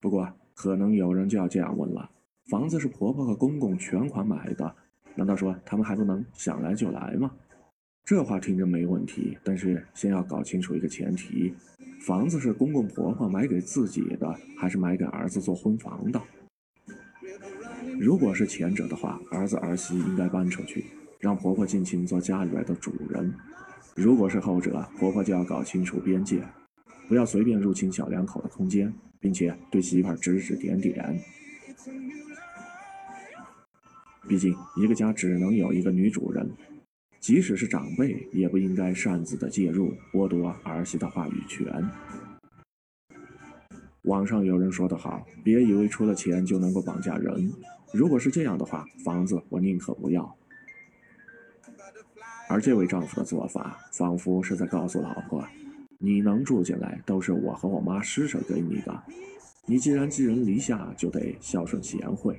[0.00, 2.08] 不过，可能有人就要这样问了：
[2.48, 4.74] 房子是婆婆和公公全款买的，
[5.14, 7.30] 难道说他们还不能想来就来吗？
[8.06, 11.52] 这话听着没问题，但是先要搞清楚一个前提：
[12.06, 16.18] 房子是公公婆婆买给自己的，还是买给儿子做婚房的？
[18.00, 20.86] 如果是前者的话，儿子儿媳应该搬出去。
[21.22, 23.32] 让婆婆尽情做家里边的主人。
[23.94, 26.42] 如果是后者，婆婆就要搞清楚边界，
[27.06, 31.20] 不要随便入侵小两口的空间，并且对媳妇指指点点。
[34.26, 36.50] 毕竟一个家只能有一个女主人，
[37.20, 41.88] 即使是长辈，也不应该擅自的介入，剥夺儿媳的话语权。
[44.02, 47.52] 网上有人说得好，别以为出了钱就能够绑架人。
[47.92, 50.36] 如果是这样的话，房子我宁可不要。
[52.52, 55.42] 而这位丈夫的做法，仿佛是在告诉老婆
[55.96, 59.02] ：“你能住进来，都是我和我妈施舍给你的。
[59.64, 62.38] 你既然寄人篱下，就得孝顺贤惠。”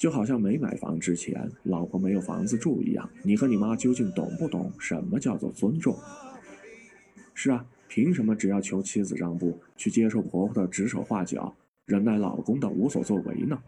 [0.00, 3.06] 就好像没买房之前，老婆没有房子住一样。
[3.22, 5.94] 你和你妈究竟懂不懂什么叫做尊重？
[7.34, 11.54] 是啊，凭什么只要求妻子让步，去接受婆婆的指手画脚，
[11.84, 13.62] 忍耐老公的无所作为呢？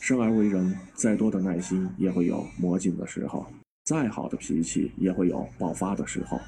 [0.00, 3.46] 生而为人，再多的耐心也会有磨尽的时候，
[3.84, 6.40] 再好的脾气也会有爆发的时候。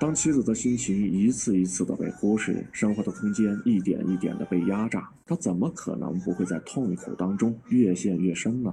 [0.00, 8.72] 当妻子的心情一次一次的被忽视，生活的空间一点一点的被压榨，他怎么可能不会在痛苦当中越陷越深呢？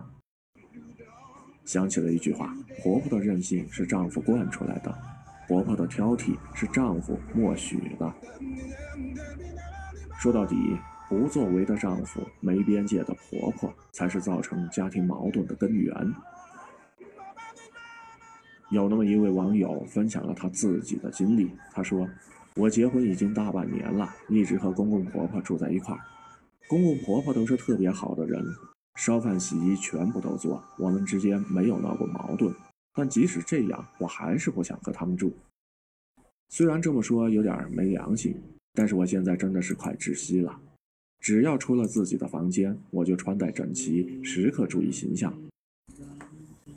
[1.65, 4.95] 想起了一句话：“婆婆的任性是丈夫惯出来的，
[5.47, 8.13] 婆婆的挑剔是丈夫默许的。”
[10.21, 10.55] 说到底，
[11.07, 15.93] 不作为的丈夫、没边界的婆婆，才是造成家庭矛盾的根源。
[18.71, 22.09] 有那么一位网友分享了他自己的经历，他说
[22.57, 26.01] ：“我结婚已经大半年了，一直和公公婆婆住在一块儿。
[26.67, 28.43] 公公婆婆都是特别好的人，
[28.95, 32.51] 烧饭洗衣全部都做，我们之间没有闹过矛盾。
[32.95, 35.31] 但即使这样，我还是不想和他们住。
[36.49, 38.35] 虽然这么说有点没良心，
[38.73, 40.59] 但是我现在真的是快窒息了。
[41.25, 45.33] 只要出了自己的房间，我就穿戴整齐，时刻注意形象。”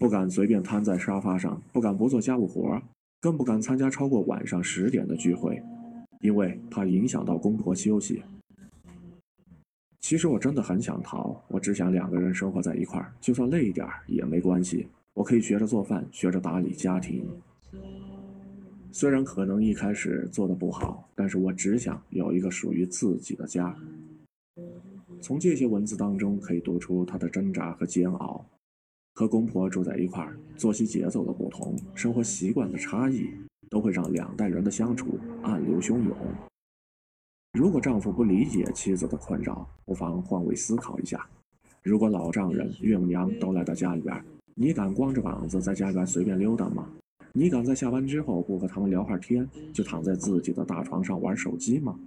[0.01, 2.81] 不敢随便瘫在沙发上，不敢不做家务活，
[3.21, 5.63] 更不敢参加超过晚上十点的聚会，
[6.23, 8.23] 因为怕影响到公婆休息。
[10.01, 17.23] 其实我真的很想逃，我只想两个人生活在一块儿，就算累一点也没关系，我可以学着做饭，学着打理家庭。
[18.91, 23.77] 虽然可能一开始做的不好，但是我只想有一个属于自己的家。
[25.21, 28.45] 从这些文字当中可以读出他的挣扎和煎熬。
[29.15, 33.29] 和公婆住在一块儿，作息节奏的不同，生活习惯的差异，
[33.69, 36.17] 都会让两代人的相处暗流汹涌。
[37.59, 41.29] 如果丈夫不理解妻子的困扰，不妨换位思考一下：
[41.83, 46.89] 如果老丈人、岳母娘都来到家里边，你敢光着膀子在家里边随便溜达吗？
[47.33, 51.99] 你敢在下班之后不和他们聊会儿天，就躺在自己的大床上玩手机吗？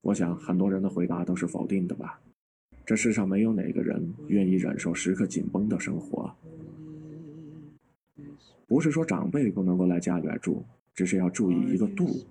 [0.00, 2.20] 我想很多人的回答都是否定的吧。
[2.86, 6.34] 这世上没有哪个人愿意忍受时刻紧绷的生活。
[8.66, 12.24] 不是说长辈不能够来家里边住，只是要注意一个度。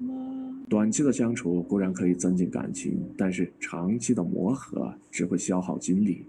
[0.69, 6.25] 短期的相处固然可以增进感情，但是长期的磨合只会消耗精力。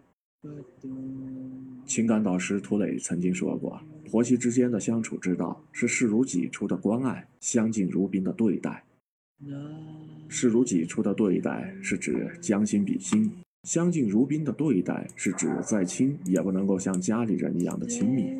[1.84, 3.80] 情感导师涂磊曾经说过，
[4.10, 8.84] 婆媳之间的相处之道是视如己出的关爱，相敬如宾的对待。
[10.28, 13.30] 视如己出的对待是指将心比心。
[13.64, 18.30] 相敬如宾的对待，是指再亲也不能够像家里人一样的亲密。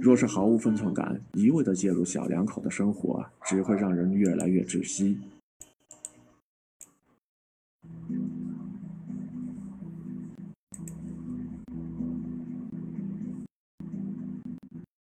[0.00, 5.18] 若是毫无分寸感，一味的介入小两口的生活，只会让人越来越窒息。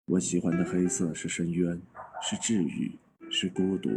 [0.04, 1.80] 我喜欢的黑色是深渊，
[2.22, 2.92] 是治愈，
[3.28, 3.90] 是孤独，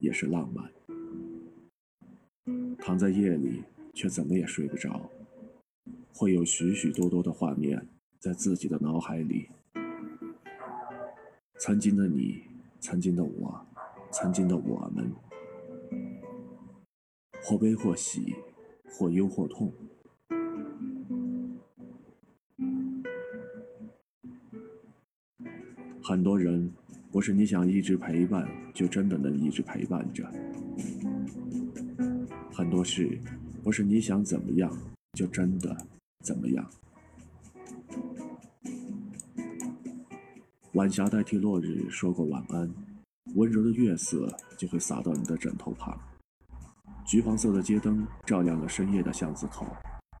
[0.00, 0.72] 也是浪漫。
[2.76, 3.62] 躺在夜里。
[3.92, 5.10] 却怎么也睡不着，
[6.14, 7.88] 会有许许多多的画面
[8.20, 9.48] 在自己的脑海里。
[11.58, 12.44] 曾经的你，
[12.78, 13.66] 曾经的我，
[14.12, 15.12] 曾经的我们，
[17.42, 18.36] 或悲或喜，
[18.88, 19.72] 或忧或痛。
[26.00, 26.72] 很多人
[27.10, 30.30] 不是你想一直陪伴，就真的能一直陪伴着。
[32.52, 33.18] 很多事。
[33.62, 34.74] 不是你想怎么样
[35.12, 35.76] 就真的
[36.24, 36.66] 怎么样。
[40.72, 42.72] 晚霞代替落日说过晚安，
[43.34, 45.94] 温柔的月色就会洒到你的枕头旁。
[47.04, 49.66] 橘黄色的街灯照亮了深夜的巷子口，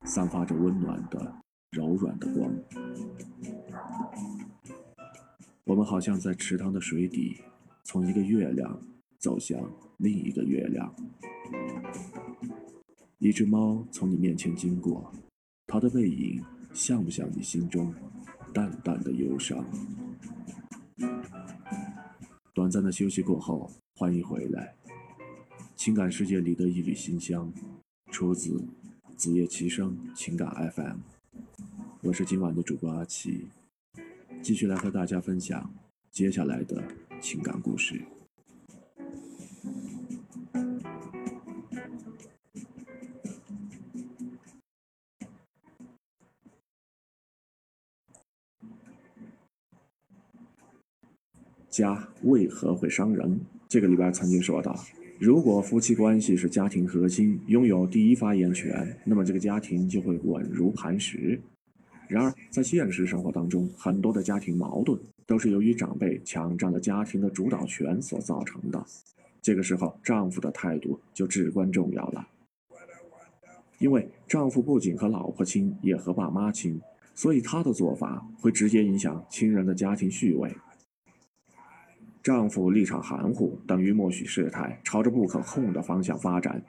[0.04, 1.34] 散发着温暖的、
[1.70, 2.52] 柔软的光。
[5.70, 7.40] 我们好像在池塘的水底，
[7.84, 8.76] 从一个月亮
[9.20, 9.56] 走向
[9.98, 10.92] 另一个月亮。
[13.18, 15.12] 一只猫从你面前经过，
[15.68, 16.44] 它的背影
[16.74, 17.94] 像不像你心中
[18.52, 19.64] 淡淡的忧伤？
[22.52, 24.74] 短暂的休息过后，欢迎回来。
[25.76, 27.52] 情感世界里的一缕馨香，
[28.10, 28.60] 出自
[29.16, 30.96] 子夜其声情感 FM。
[32.02, 33.46] 我是今晚的主播阿奇，
[34.42, 35.72] 继续来和大家分享
[36.10, 36.82] 接下来的
[37.20, 38.00] 情感故事。
[51.68, 53.40] 家为何会伤人？
[53.68, 54.74] 这个里边曾经说到，
[55.20, 61.40] 如果夫妻关系是家庭核心，拥有第一发言权，那么这个家庭就会稳如磐石。
[62.10, 68.84] 然而，在现实生活当中，很多的家庭矛盾都是由于长辈抢占了家庭的主导权所造成的。
[69.40, 72.26] 这个时候，丈夫的态度就至关重要了，
[73.78, 76.80] 因为丈夫不仅和老婆亲，也和爸妈亲，
[77.14, 80.52] 所以他的做法会直接影响亲人的家庭序位。
[82.24, 86.60] 丈夫立场含糊，等于默许事态朝着不可控的方向发展。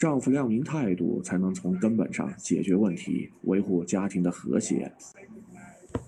[0.00, 4.90] 丈夫亮明态度，才能从根本上解决问题，维护家庭的和谐。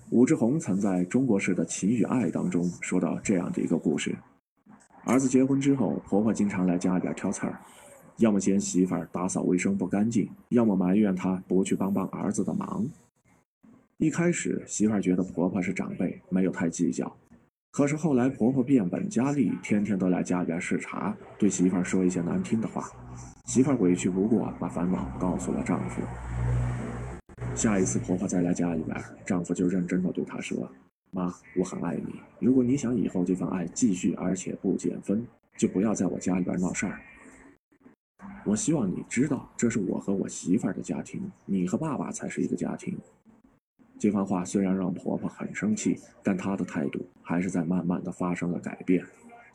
[0.09, 4.17] 武志红曾在中国式的情与爱当中说到这样的一个故事：
[5.03, 7.59] 儿子结婚之后，婆婆经常来家里边挑刺儿，
[8.17, 12.83] 要么嫌媳妇儿打扫卫生不干净，要么埋怨她不去帮帮儿子的忙。
[13.97, 17.15] 一开始，媳妇儿觉得婆婆是长辈，没有太计较。
[17.69, 22.89] 可是后来，婆婆变本加厉，天天都来家里边视察，对媳妇儿说一些难听的话。
[23.45, 26.01] 媳妇儿委屈不过，把烦恼告诉了丈夫。
[27.53, 30.67] 下一次婆婆再来家里边，丈夫就认真的对她说
[31.11, 32.15] ：“妈，我很爱你。
[32.39, 35.27] 如果你想以后这份爱继续，而且不减分，
[35.57, 37.01] 就不要在我家里边闹事儿。
[38.45, 42.97] 我希望你知道，这是我和我媳妇儿的家庭，你和爸爸才是一个家庭。”
[43.99, 49.05] 这番话虽然让婆婆很生气，但她的态度还是在慢慢的发生了改变。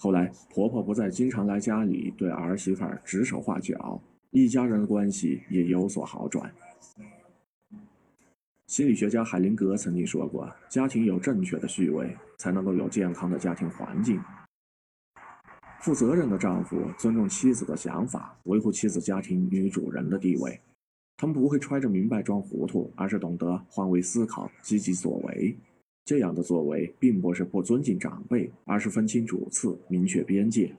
[0.01, 6.49] 后来，婆婆不再经常来家里对儿媳妇指手画脚，一家人的关系也有所好转。
[8.69, 14.23] 心理学家海灵格曾经说过：“家庭有正确的序位，才能够有健康的家庭环境。”
[15.83, 20.61] 负责任的丈夫尊重妻子的想法，维护妻子家庭女主人的地位。
[21.17, 25.57] 他们不会揣着明白装糊涂，而是懂得换位思考、积极作为。
[26.09, 30.75] 这样的作为并不是不尊敬长辈，而是分清主次、明确边界。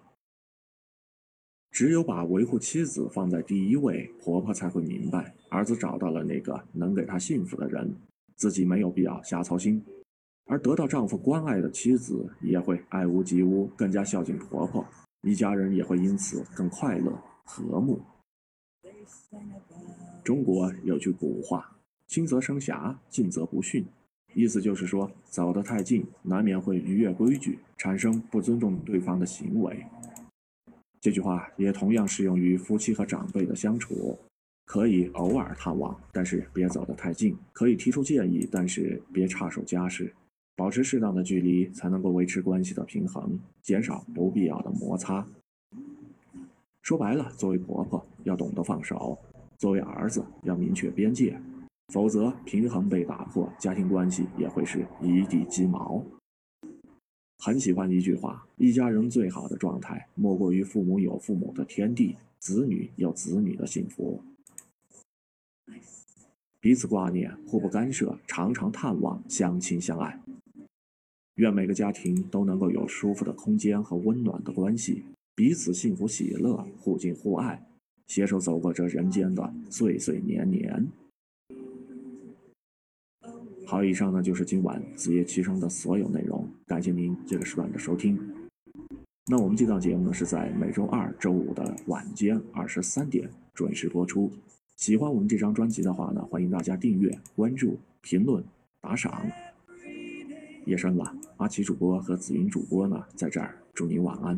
[1.69, 7.95] 只有把维护妻子放在第一位，婆婆才会明白，儿子找到了那个能给她幸福的人，
[8.37, 9.79] 自己没有必要瞎操心。
[10.45, 14.83] 而得到丈夫关爱的妻子也会爱屋及乌，更加孝敬婆婆，
[15.21, 18.01] 一家人也会因此更快乐和睦。
[20.23, 21.77] 中国有句古话
[22.09, 23.85] ：“亲则生侠，近则不逊。”
[24.33, 29.85] 意思就是说，走得太近，难免会逾越规矩，产生不尊重对方的行为。
[31.01, 34.17] 这句话也同样适用于夫妻和长辈的相处，
[34.65, 40.13] 可以偶尔探望，但是别走得太近；可以提出建议，但是别插手家事，
[40.55, 45.25] 保持适当的距离，才能够维持关系的平衡，减少不必要的摩擦。
[46.81, 49.17] 说白了，作为婆婆要懂得放手。
[49.57, 51.37] 作为儿子，要明确边界，
[51.89, 56.03] 否则平衡被打破，家庭关系也会是一地鸡毛。
[57.39, 64.21] 很喜欢一句话：一家人最好的状态，莫过于父母有父母的天地，子女有子女的幸福。
[66.59, 70.19] 彼此挂念，互不干涉，常常探望，相亲相爱。
[71.35, 77.65] 愿每个家庭都能够有舒服的空间和温暖的关系，彼此幸福喜乐，互敬互爱。
[78.07, 80.85] 携手走过这人间的岁岁年年。
[83.69, 88.19] 好，以上呢就是今晚子夜七声的所有内容，感谢您这个时段的收听。
[89.27, 94.31] 那我们这档节目呢是在每周二、周五的晚间二十三点准时播出。
[94.77, 98.43] 喜欢我们这张专辑的话呢，欢迎大家订阅、关注、评论、
[98.81, 99.23] 打赏。
[100.65, 104.35] 夜深了，阿奇主播和紫云主播呢在这儿祝您晚安。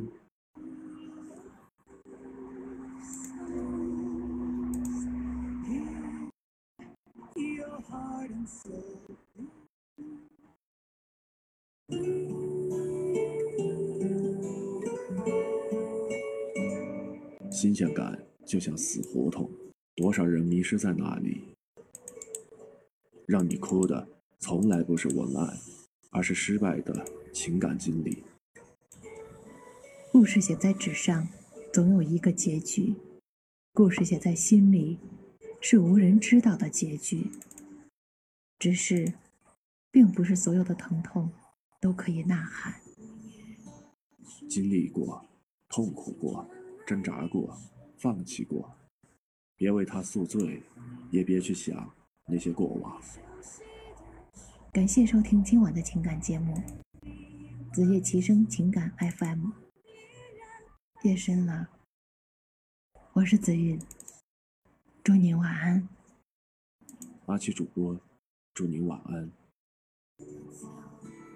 [17.51, 19.49] 新鲜感就像死胡同，
[19.95, 21.41] 多少人迷失在那里。
[23.27, 24.07] 让你哭的
[24.39, 25.57] 从来不是文案，
[26.09, 28.23] 而是失败的情感经历。
[30.11, 31.27] 故事写在纸上，
[31.71, 32.95] 总有一个结局；
[33.73, 34.97] 故事写在心里，
[35.61, 37.27] 是无人知道的结局。
[38.61, 39.11] 只是，
[39.89, 41.31] 并不是所有的疼痛
[41.79, 42.79] 都可以呐喊。
[44.47, 45.25] 经历过，
[45.67, 46.47] 痛苦过。
[46.85, 47.57] 挣扎过，
[47.97, 48.71] 放弃过，
[49.55, 50.61] 别为他宿醉，
[51.09, 51.91] 也别去想
[52.27, 53.01] 那些过往。
[54.71, 56.53] 感谢收听今晚的情感节目
[57.73, 59.47] 《子夜齐声情感 FM》。
[61.01, 61.67] 夜深了，
[63.13, 63.81] 我是子韵，
[65.03, 65.87] 祝您晚安。
[67.25, 67.99] 阿奇主播，
[68.61, 69.31] 祝您晚安。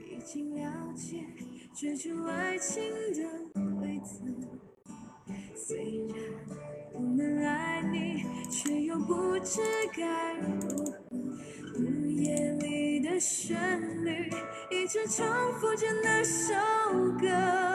[0.07, 1.25] 已经了解
[1.73, 2.83] 追逐爱情
[3.15, 3.27] 的
[3.79, 4.23] 规则
[5.55, 6.15] 虽然
[6.93, 9.59] 不能爱你，却又不知
[9.97, 10.99] 该如何。
[11.79, 14.29] 午夜里的旋律，
[14.69, 15.25] 一直重
[15.59, 16.53] 复着那首
[17.19, 17.74] 歌。